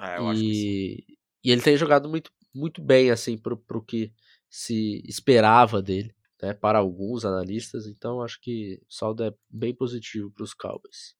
[0.00, 1.16] É, eu e, acho que sim.
[1.44, 4.12] e ele tem jogado muito, muito bem, assim, pro, pro que
[4.48, 10.30] se esperava dele, né, para alguns analistas, então acho que o saldo é bem positivo
[10.30, 11.16] para os Cowboys.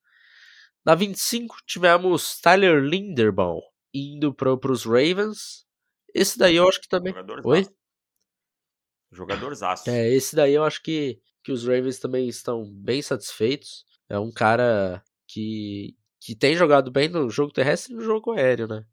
[0.84, 3.60] Na 25 tivemos Tyler Linderbaum
[3.92, 5.64] indo para os Ravens.
[6.14, 7.12] Esse daí eu acho que também.
[7.12, 7.66] Jogador Oi?
[9.10, 9.88] Jogador zaço.
[9.88, 13.86] É, esse daí eu acho que, que os Ravens também estão bem satisfeitos.
[14.08, 15.02] É um cara
[15.34, 18.86] que, que tem jogado bem no jogo terrestre e no jogo aéreo, né?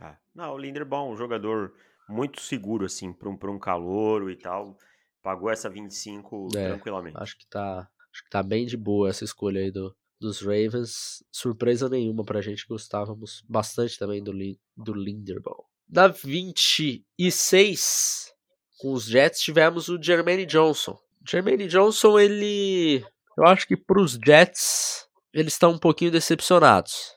[0.00, 1.74] Ah, não, o Linderbaum, um jogador
[2.08, 4.78] muito seguro, assim, para um, um calouro e tal.
[5.20, 7.18] Pagou essa 25 é, tranquilamente.
[7.18, 7.90] Acho que tá.
[8.12, 11.24] Acho que tá bem de boa essa escolha aí do, dos Ravens.
[11.32, 14.32] Surpresa nenhuma pra gente, gostávamos bastante também do,
[14.76, 15.64] do Linderbaum.
[15.88, 18.34] Da 26,
[18.78, 20.98] com os Jets, tivemos o Jermaine Johnson.
[21.26, 23.02] Jermaine Johnson, ele.
[23.36, 27.14] Eu acho que pros Jets, eles estão um pouquinho decepcionados.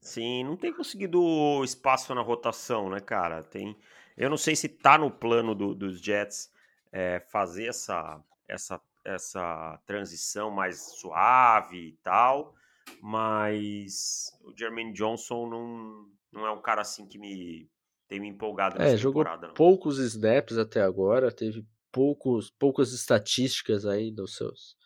[0.00, 3.42] Sim, não tem conseguido espaço na rotação, né, cara?
[3.42, 3.76] Tem.
[4.16, 6.50] Eu não sei se tá no plano do, dos Jets
[6.92, 12.54] é, fazer essa, essa essa transição mais suave e tal,
[13.00, 17.68] mas o Jermaine Johnson não, não é um cara assim que me
[18.08, 19.54] tem me empolgado nessa é, jogou não.
[19.54, 24.76] poucos snaps até agora, teve poucos, poucas estatísticas aí nos seus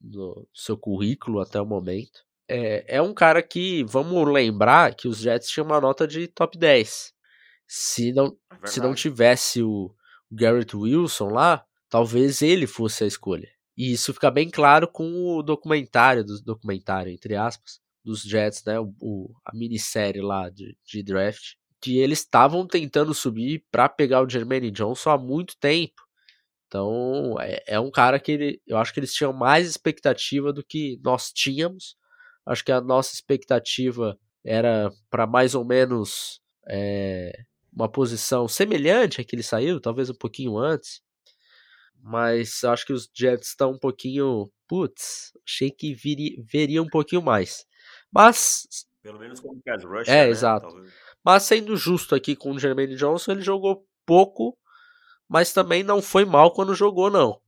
[0.00, 2.24] no seu currículo até o momento.
[2.48, 6.58] É, é um cara que, vamos lembrar que os Jets tinham uma nota de top
[6.58, 7.12] 10.
[7.66, 9.94] Se não, é se não tivesse o
[10.30, 13.48] Garrett Wilson lá, talvez ele fosse a escolha.
[13.76, 18.78] E isso fica bem claro com o documentário, do documentário, entre aspas, dos Jets, né?
[19.00, 24.28] O, a minissérie lá de, de draft, que eles estavam tentando subir para pegar o
[24.28, 26.02] Jermaine Johnson há muito tempo.
[26.70, 30.64] Então é, é, um cara que ele, eu acho que eles tinham mais expectativa do
[30.64, 31.96] que nós tínhamos.
[32.46, 37.32] Acho que a nossa expectativa era para mais ou menos é,
[37.74, 41.02] uma posição semelhante a que ele saiu, talvez um pouquinho antes.
[42.00, 44.50] Mas acho que os Jets estão um pouquinho.
[44.68, 47.66] Putz, achei que viria, veria um pouquinho mais.
[48.12, 48.86] Mas.
[49.02, 50.08] Pelo menos como pass rush.
[50.08, 50.28] É, né?
[50.28, 50.68] exato.
[50.68, 50.92] Talvez.
[51.24, 54.56] Mas sendo justo aqui com o Jermaine Johnson, ele jogou pouco,
[55.30, 57.40] mas também não foi mal quando jogou, não.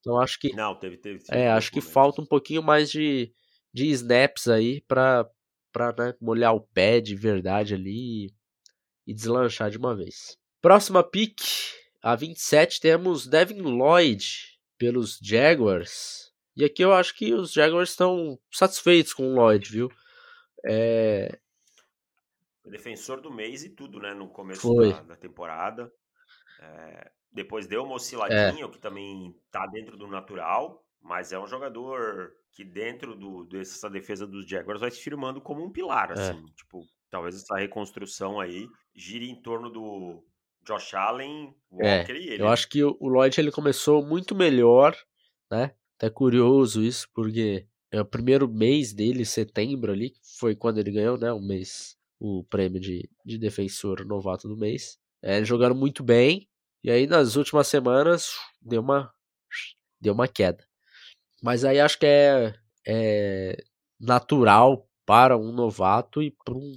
[0.00, 0.52] Então acho que.
[0.52, 1.20] Não, teve, teve.
[1.20, 3.32] teve é, acho que falta um pouquinho mais de,
[3.72, 5.24] de snaps aí pra,
[5.72, 8.34] pra né, molhar o pé de verdade ali
[9.06, 10.36] e deslanchar de uma vez.
[10.60, 11.40] Próxima pick
[12.02, 16.32] a 27 temos Devin Lloyd pelos Jaguars.
[16.56, 19.88] E aqui eu acho que os Jaguars estão satisfeitos com o Lloyd, viu?
[20.66, 21.38] É...
[22.64, 24.12] Defensor do mês e tudo, né?
[24.12, 25.92] No começo da, da, temporada.
[26.60, 27.10] É...
[27.32, 28.68] Depois deu uma osciladinha, é.
[28.68, 30.82] que também tá dentro do natural.
[31.02, 35.62] Mas é um jogador que dentro do, dessa defesa dos Jaguars vai se firmando como
[35.62, 36.14] um pilar, é.
[36.14, 36.44] assim.
[36.56, 40.24] Tipo, talvez essa reconstrução aí gire em torno do
[40.66, 42.42] Josh Allen, é, Walker é, e ele.
[42.42, 44.96] Eu acho que o Lloyd ele começou muito melhor,
[45.50, 45.74] né?
[45.96, 51.16] Até curioso isso, porque é o primeiro mês dele, setembro ali, foi quando ele ganhou,
[51.16, 51.32] né?
[51.32, 54.98] O mês, o prêmio de, de defensor novato do mês.
[55.26, 56.48] É, jogaram muito bem,
[56.84, 59.12] e aí nas últimas semanas deu uma,
[60.00, 60.64] deu uma queda.
[61.42, 62.54] Mas aí acho que é,
[62.86, 63.56] é
[63.98, 66.76] natural para um novato e para um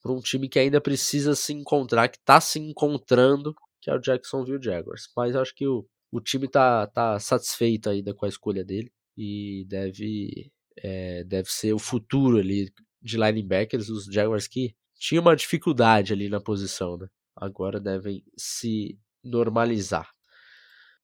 [0.00, 3.52] para um time que ainda precisa se encontrar, que está se encontrando,
[3.82, 5.08] que é o Jacksonville Jaguars.
[5.16, 9.66] Mas acho que o, o time tá, tá satisfeito ainda com a escolha dele e
[9.68, 16.12] deve, é, deve ser o futuro ali de linebackers, os Jaguars que tinham uma dificuldade
[16.12, 17.08] ali na posição, né?
[17.40, 20.12] Agora devem se normalizar.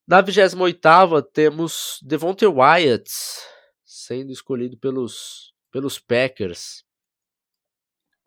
[0.07, 3.11] Na 28 temos Devontae Wyatt
[3.85, 6.85] sendo escolhido pelos, pelos Packers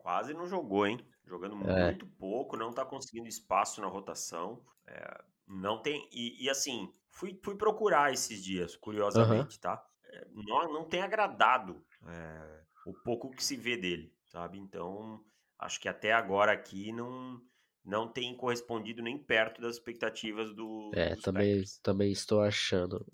[0.08, 0.98] quase não jogou, hein?
[1.26, 1.84] Jogando é.
[1.84, 4.64] muito pouco, não tá conseguindo espaço na rotação.
[4.86, 6.08] É, não tem.
[6.10, 9.60] E, e, assim, fui, fui procurar esses dias, curiosamente, uhum.
[9.60, 9.86] tá?
[10.04, 14.58] É, não, não tem agradado é, o pouco que se vê dele, sabe?
[14.58, 15.22] Então,
[15.58, 17.38] acho que até agora aqui não,
[17.84, 20.90] não tem correspondido nem perto das expectativas do.
[20.94, 23.06] É, também, também estou achando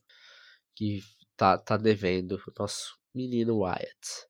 [0.74, 1.02] que
[1.36, 4.26] tá, tá devendo o nosso menino Wyatt.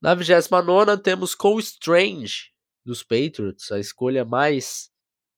[0.00, 2.52] Na 29 temos Cole Strange
[2.84, 4.90] dos Patriots, a escolha mais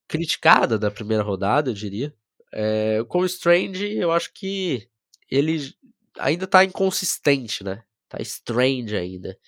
[0.08, 2.14] criticada da primeira rodada, eu diria.
[2.52, 4.88] É, o Cole Strange, eu acho que
[5.30, 5.74] ele
[6.18, 7.84] ainda tá inconsistente, né?
[8.08, 9.38] Tá strange ainda.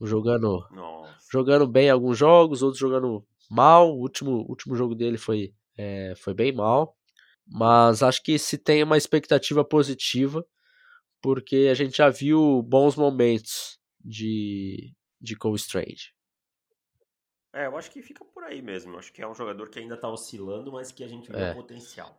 [0.00, 1.14] Jogando, Nossa.
[1.30, 3.90] jogando bem alguns jogos, outros jogando mal.
[3.92, 6.96] O último, último jogo dele foi, é, foi bem mal.
[7.46, 10.46] Mas acho que se tem uma expectativa positiva,
[11.20, 16.12] porque a gente já viu bons momentos de, de Cole Strange.
[17.52, 18.92] É, eu acho que fica por aí mesmo.
[18.94, 21.40] Eu acho que é um jogador que ainda tá oscilando, mas que a gente vê
[21.40, 21.50] É.
[21.50, 22.18] o potencial.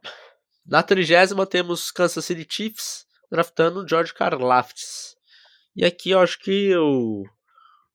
[0.65, 5.15] Na trigésima temos Kansas City Chiefs draftando George Karlaftis.
[5.73, 6.71] E aqui eu acho que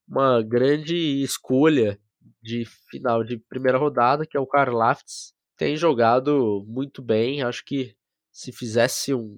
[0.07, 1.99] uma grande escolha
[2.47, 7.43] de final de primeira rodada, que é o Karlaftis, tem jogado muito bem.
[7.43, 7.95] Acho que
[8.31, 9.37] se fizesse um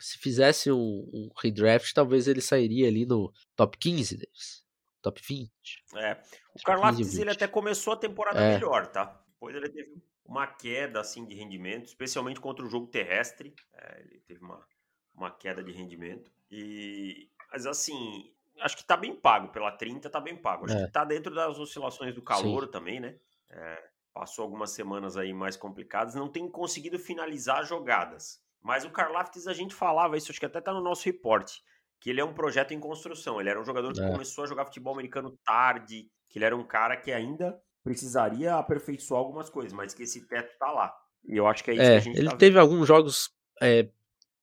[0.00, 4.64] se fizesse um, um redraft, talvez ele sairia ali no top 15 deles.
[5.02, 5.50] Top 20.
[5.96, 6.12] É.
[6.12, 7.36] O 15 Karlaftis, e ele 20.
[7.36, 8.54] até começou a temporada É.
[8.54, 9.22] melhor, tá?
[9.34, 13.54] Depois ele teve uma queda, assim, de rendimento, especialmente contra o jogo terrestre.
[13.74, 14.66] É, ele teve uma,
[15.14, 16.32] uma queda de rendimento.
[16.50, 17.28] E...
[17.52, 18.32] Mas, assim,
[18.62, 19.48] acho que tá bem pago.
[19.48, 20.66] Pela 30, tá bem pago.
[20.66, 20.86] Acho É.
[20.86, 23.16] que tá dentro das oscilações do calor também, né?
[23.50, 23.82] É,
[24.12, 26.14] passou algumas semanas aí mais complicadas.
[26.14, 28.40] Não tem conseguido finalizar jogadas.
[28.62, 31.62] Mas o Karlaftis, a gente falava isso, acho que até tá no nosso reporte
[31.98, 33.38] que ele é um projeto em construção.
[33.40, 34.10] Ele era um jogador que É.
[34.10, 39.18] começou a jogar futebol americano tarde, que ele era um cara que ainda precisaria aperfeiçoar
[39.20, 40.94] algumas coisas, mas que esse teto tá lá.
[41.24, 43.30] E eu acho que é isso que É, a gente ele tá teve alguns jogos
[43.62, 43.88] é,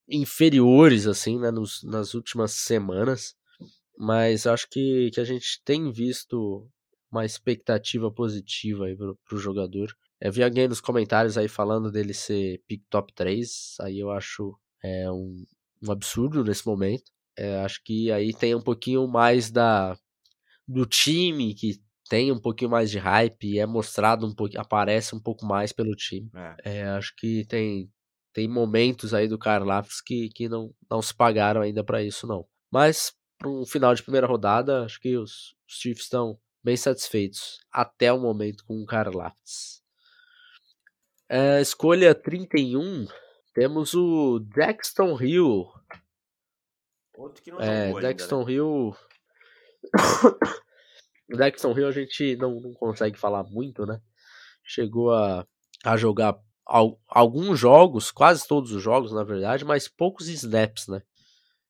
[0.07, 3.35] inferiores, assim, né, nos- nas últimas semanas,
[3.97, 6.69] mas acho que, que a gente tem visto
[7.11, 9.95] uma expectativa positiva aí pro, pro jogador.
[10.19, 14.57] Eu vi alguém nos comentários aí falando dele ser pick top 3, aí eu acho
[14.83, 15.45] é, um,
[15.83, 17.11] um absurdo nesse momento.
[17.37, 19.97] É, acho que aí tem um pouquinho mais da
[20.67, 21.79] do time que
[22.09, 25.71] tem um pouquinho mais de hype e é mostrado um pouco, aparece um pouco mais
[25.71, 26.29] pelo time.
[26.35, 26.79] É.
[26.79, 27.89] É, acho que tem,
[28.33, 32.45] tem momentos aí do Karlaftis que, que não, não se pagaram ainda pra isso, não.
[32.71, 37.59] Mas, para um final de primeira rodada, acho que os, os Chiefs estão bem satisfeitos
[37.71, 39.81] até o momento com o Karlaftis.
[41.29, 43.05] É, escolha 31,
[43.53, 45.65] temos o Dexton Hill.
[47.17, 48.53] Outro que não É, jogou Dexton ainda, né?
[48.53, 48.95] Hill.
[51.33, 54.01] o Dexton Hill a gente não, não consegue falar muito, né?
[54.63, 55.45] Chegou a,
[55.83, 61.01] a jogar al- alguns jogos, quase todos os jogos, na verdade, mas poucos snaps, né?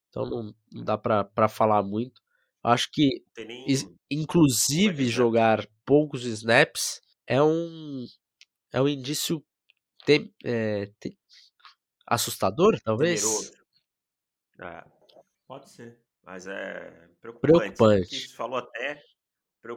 [0.09, 2.21] Então não, não dá pra, pra falar muito.
[2.63, 5.15] Acho que, tem is- inclusive, snap.
[5.15, 8.05] jogar poucos snaps é um,
[8.73, 9.43] é um indício
[10.05, 11.17] tem- é, te-
[12.05, 13.51] assustador, talvez?
[14.59, 14.83] É,
[15.47, 15.99] pode ser.
[16.23, 17.75] Mas é preocupante.
[17.75, 18.27] Preocupante.
[18.27, 19.01] Você falou até,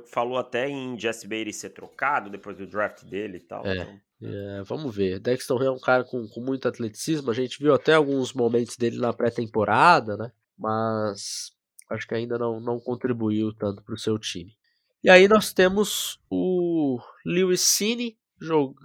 [0.06, 3.66] falou até em Jesse Bailey ser trocado depois do draft dele e tal.
[3.66, 3.76] É.
[3.76, 5.18] então- É, vamos ver.
[5.18, 7.30] Dexton Hill é um cara com, com muito atleticismo.
[7.30, 10.30] A gente viu até alguns momentos dele na pré-temporada, né?
[10.58, 11.52] Mas
[11.88, 14.54] acho que ainda não, não contribuiu tanto para o seu time.
[15.02, 18.18] E aí nós temos o Lewis Cine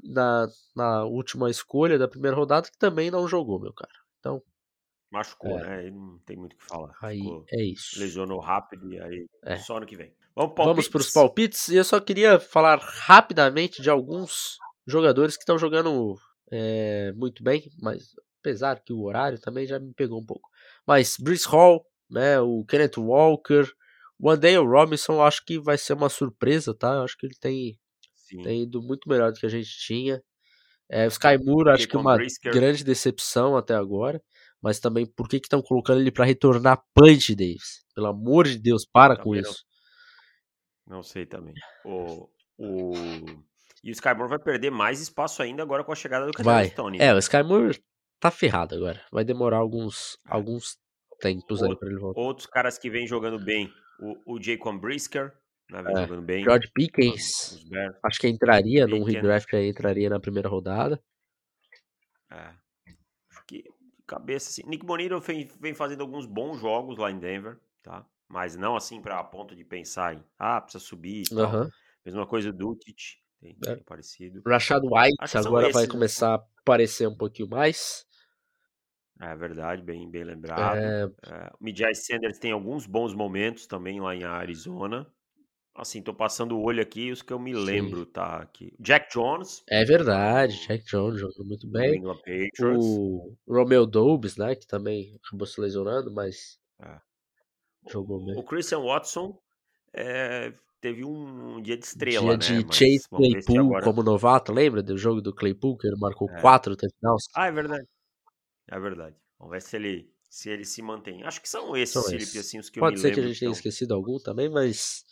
[0.05, 3.91] na, na última escolha da primeira rodada, que também não jogou, meu cara.
[4.19, 4.41] Então,
[5.11, 5.63] Machucou, É.
[5.63, 5.81] né?
[5.83, 6.93] Ele não tem muito o que falar.
[7.01, 7.99] aí Ficou- é isso.
[7.99, 9.57] lesionou rápido e aí É.
[9.57, 10.13] só ano que vem.
[10.35, 11.69] Vamos Vamos para os palpites?
[11.69, 16.15] E eu só queria falar rapidamente de alguns jogadores que estão jogando
[16.51, 20.49] é, muito bem, mas apesar que o horário também já me pegou um pouco.
[20.85, 23.65] Mas Brice Hall, né, o Kenneth Walker,
[24.19, 26.95] o Andale Robinson, acho que vai ser uma surpresa, tá?
[26.95, 27.79] Eu acho que ele tem,
[28.15, 28.41] Sim.
[28.43, 30.21] tem ido muito melhor do que a gente tinha.
[30.89, 32.53] É, o Sky Moore, acho que uma Brisker.
[32.53, 34.21] grande decepção até agora.
[34.61, 37.83] Mas também, por que estão colocando ele para retornar punch, Davis?
[37.93, 39.63] Pelo amor de Deus, para com isso.
[40.87, 41.53] Não sei também.
[41.85, 42.93] O, o...
[43.83, 46.31] E o Skyborn vai perder mais espaço ainda agora com a chegada do.
[46.31, 46.97] Cadê Stone.
[46.99, 47.79] É, o Sky Moore
[48.19, 48.99] tá ferrado agora.
[49.11, 50.33] Vai demorar alguns, É.
[50.33, 50.77] alguns
[51.19, 52.19] tempos aí pra ele voltar.
[52.19, 53.71] Outros caras que vêm jogando bem.
[53.99, 55.31] O, o Jaquan Brisker,
[55.69, 56.01] né, vem É.
[56.07, 56.43] jogando bem.
[56.43, 57.59] George Pickens,
[58.03, 60.99] acho que entraria num redraft aí, entraria na primeira rodada.
[62.31, 62.53] É.
[63.29, 63.63] Acho que
[64.07, 64.67] cabeça assim.
[64.67, 68.05] Nick Bonito vem, vem fazendo alguns bons jogos lá em Denver, tá?
[68.27, 71.25] Mas não assim pra ponto de pensar em, ah, precisa subir.
[71.31, 71.69] Aham.
[72.05, 73.75] Mesma coisa do Dutit, tem, É.
[73.75, 74.43] tem parecido.
[74.47, 78.05] Rashad White Acho agora vai começar a aparecer um pouquinho mais.
[79.19, 80.81] É verdade, bem, bem lembrado.
[80.81, 85.07] É, É, o Sanders tem alguns bons momentos também lá em Arizona.
[85.75, 87.65] Assim, tô passando o olho aqui, os que eu me Sim.
[87.65, 88.41] lembro, tá?
[88.41, 88.73] Aqui.
[88.79, 92.01] Jack Jones, é verdade, Jack Jones jogando muito bem.
[92.61, 96.99] O Romeo Dobbs, né, que também acabou se lesionando, mas É.
[97.89, 98.37] jogou bem.
[98.37, 99.37] O Christian Watson
[99.93, 102.63] é, teve um dia de estrela, Dia né?
[102.63, 103.83] de Chase Claypool agora...
[103.83, 106.41] como novato, lembra do jogo do Claypool, que ele marcou É.
[106.41, 107.23] quatro touchdowns?
[107.35, 107.87] Ah, é verdade.
[108.69, 109.15] É verdade.
[109.39, 111.23] Vamos ver se ele, se ele se mantém.
[111.23, 112.37] Acho que são esses, São Felipe, esses.
[112.47, 113.69] assim, os que Pode eu me ser que a lembro gente tenha estão.
[113.69, 115.05] esquecido algum também, mas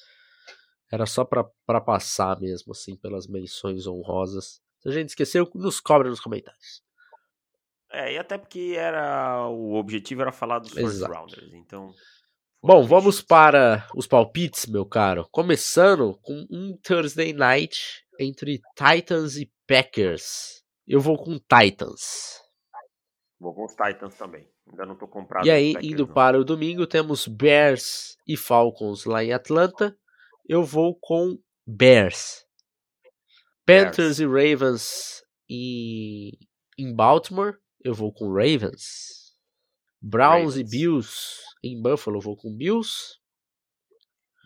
[0.92, 4.62] era só pra passar mesmo, assim, pelas menções honrosas.
[4.80, 6.82] Se a gente esqueceu, nos cobre nos comentários.
[7.92, 11.94] É, e até porque era o objetivo era falar dos first rounders, então.
[12.66, 15.28] Bom, vamos para os palpites, meu caro.
[15.34, 20.64] Começando com um Thursday Night entre Titans e Packers.
[20.88, 22.42] Eu vou com Titans.
[23.38, 24.50] Vou com os Titans também.
[24.70, 25.46] Ainda não tô comprado.
[25.46, 26.14] E aí, Packers, indo não.
[26.14, 29.94] para o domingo, temos Bears e Falcons lá em Atlanta.
[30.48, 31.38] Eu vou com
[31.68, 32.46] Bears.
[33.66, 34.22] Panthers Bears.
[34.22, 36.32] e Ravens em,
[36.80, 37.58] em Baltimore.
[37.84, 39.34] Eu vou com Ravens.
[40.02, 40.72] Browns e Ravens.
[40.72, 42.18] Bills em Buffalo.
[42.18, 43.18] Eu vou com Bills.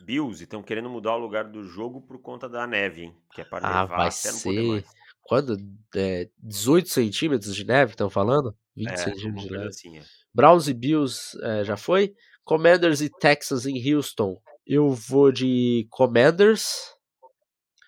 [0.05, 3.17] Bills, estão querendo mudar o lugar do jogo por conta da neve, hein?
[3.33, 4.85] Que é para Ah, nevar vai até ser.
[5.23, 5.57] Quando?
[5.95, 8.55] É, 18 centímetros de neve, estão falando?
[8.75, 9.67] 20 É, centímetros de neve.
[9.67, 10.03] assim, é.
[10.33, 12.13] Browns e Bills é, já foi.
[12.45, 14.39] Commanders e Texans em Houston.
[14.65, 16.93] Eu vou de Commanders.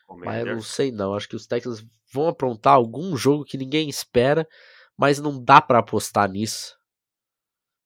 [0.09, 0.67] Mas eu não Commanders.
[0.67, 1.13] sei não.
[1.13, 4.47] Acho que os Texans vão aprontar algum jogo que ninguém espera.
[4.97, 6.75] Mas não dá pra apostar nisso.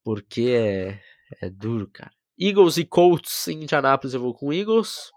[0.04, 1.00] Porque é,
[1.41, 2.11] é duro, cara.
[2.39, 5.11] Eagles e Colts em Indianapolis eu vou com Eagles.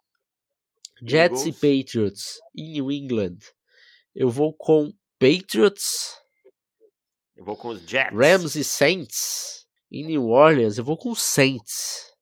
[1.02, 1.46] Jets Eagles.
[1.46, 1.52] e
[1.84, 3.36] Patriots em New England.
[4.14, 6.14] Eu vou com Patriots.
[7.34, 8.16] Eu vou com os Jets.
[8.16, 10.78] Rams e Saints em New Orleans.
[10.78, 12.12] Eu vou com Saints.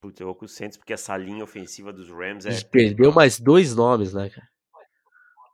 [0.00, 2.60] Putz, eu vou com os Saints porque essa linha ofensiva dos Rams é.
[2.64, 4.46] perdeu mais dois nomes, né, cara?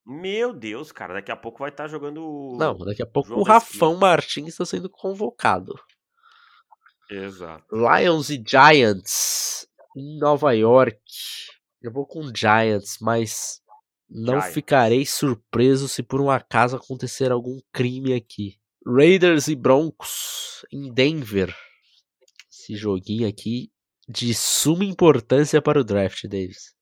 [0.07, 2.19] Meu Deus, cara, daqui a pouco vai estar jogando.
[2.23, 5.75] o- Não, daqui a pouco João o Rafão Martins está sendo convocado.
[7.11, 7.65] Exato.
[7.73, 10.99] Lions e Giants em Nova York.
[11.83, 13.61] Eu vou com Giants, mas
[14.09, 14.55] não Giants.
[14.55, 18.59] ficarei surpreso se por um acaso acontecer algum crime aqui.
[18.87, 21.55] Raiders e Broncos em Denver.
[22.51, 23.71] Esse joguinho aqui
[24.09, 26.75] de suma importância para o draft, Davis.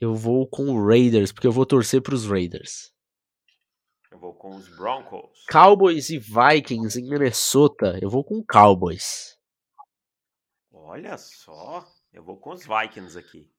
[0.00, 2.92] Eu vou com o Raiders, porque eu vou torcer para os Raiders.
[4.10, 5.44] Eu vou com os Broncos.
[5.50, 7.98] Cowboys e Vikings em Minnesota.
[8.00, 9.36] Eu vou com Cowboys.
[10.86, 11.82] Olha só,
[12.12, 13.50] eu vou com os Vikings aqui.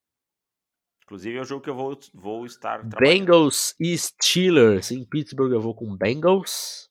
[1.02, 2.84] Inclusive é o jogo que eu vou, vou estar.
[2.84, 5.52] Bengals e Steelers em Pittsburgh.
[5.52, 6.88] Eu vou com Bengals.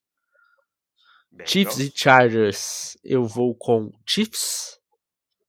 [1.32, 1.52] Bengals.
[1.52, 2.98] Chiefs e Chargers.
[3.02, 4.78] Eu vou com Chiefs.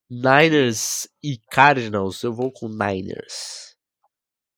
[0.09, 2.23] Niners e Cardinals.
[2.23, 3.77] Eu vou com Niners.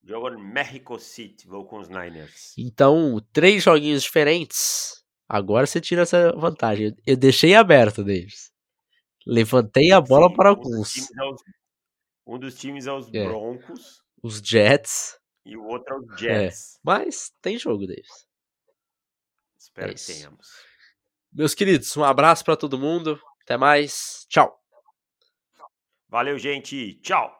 [0.04, 2.52] Jogo em Mexico City, vou com os Niners.
[2.58, 5.02] Então, três joguinhos diferentes.
[5.26, 6.94] Agora você tira essa vantagem.
[7.06, 8.52] Eu deixei aberto, Davis.
[9.28, 10.92] Levantei a bola Sim, para um dos alguns.
[10.92, 11.42] times é os-
[12.26, 13.24] Um dos times é os É.
[13.26, 15.18] Broncos Os Jets.
[15.44, 16.78] e o outro é os Jets.
[16.82, 18.26] Mas tem jogo, Davis.
[19.58, 20.48] Espero É que tenhamos.
[21.32, 23.20] Meus queridos, um abraço para todo mundo.
[23.42, 24.24] Até mais.
[24.28, 24.58] Tchau.
[26.08, 26.94] Valeu, gente.
[27.02, 27.37] Tchau.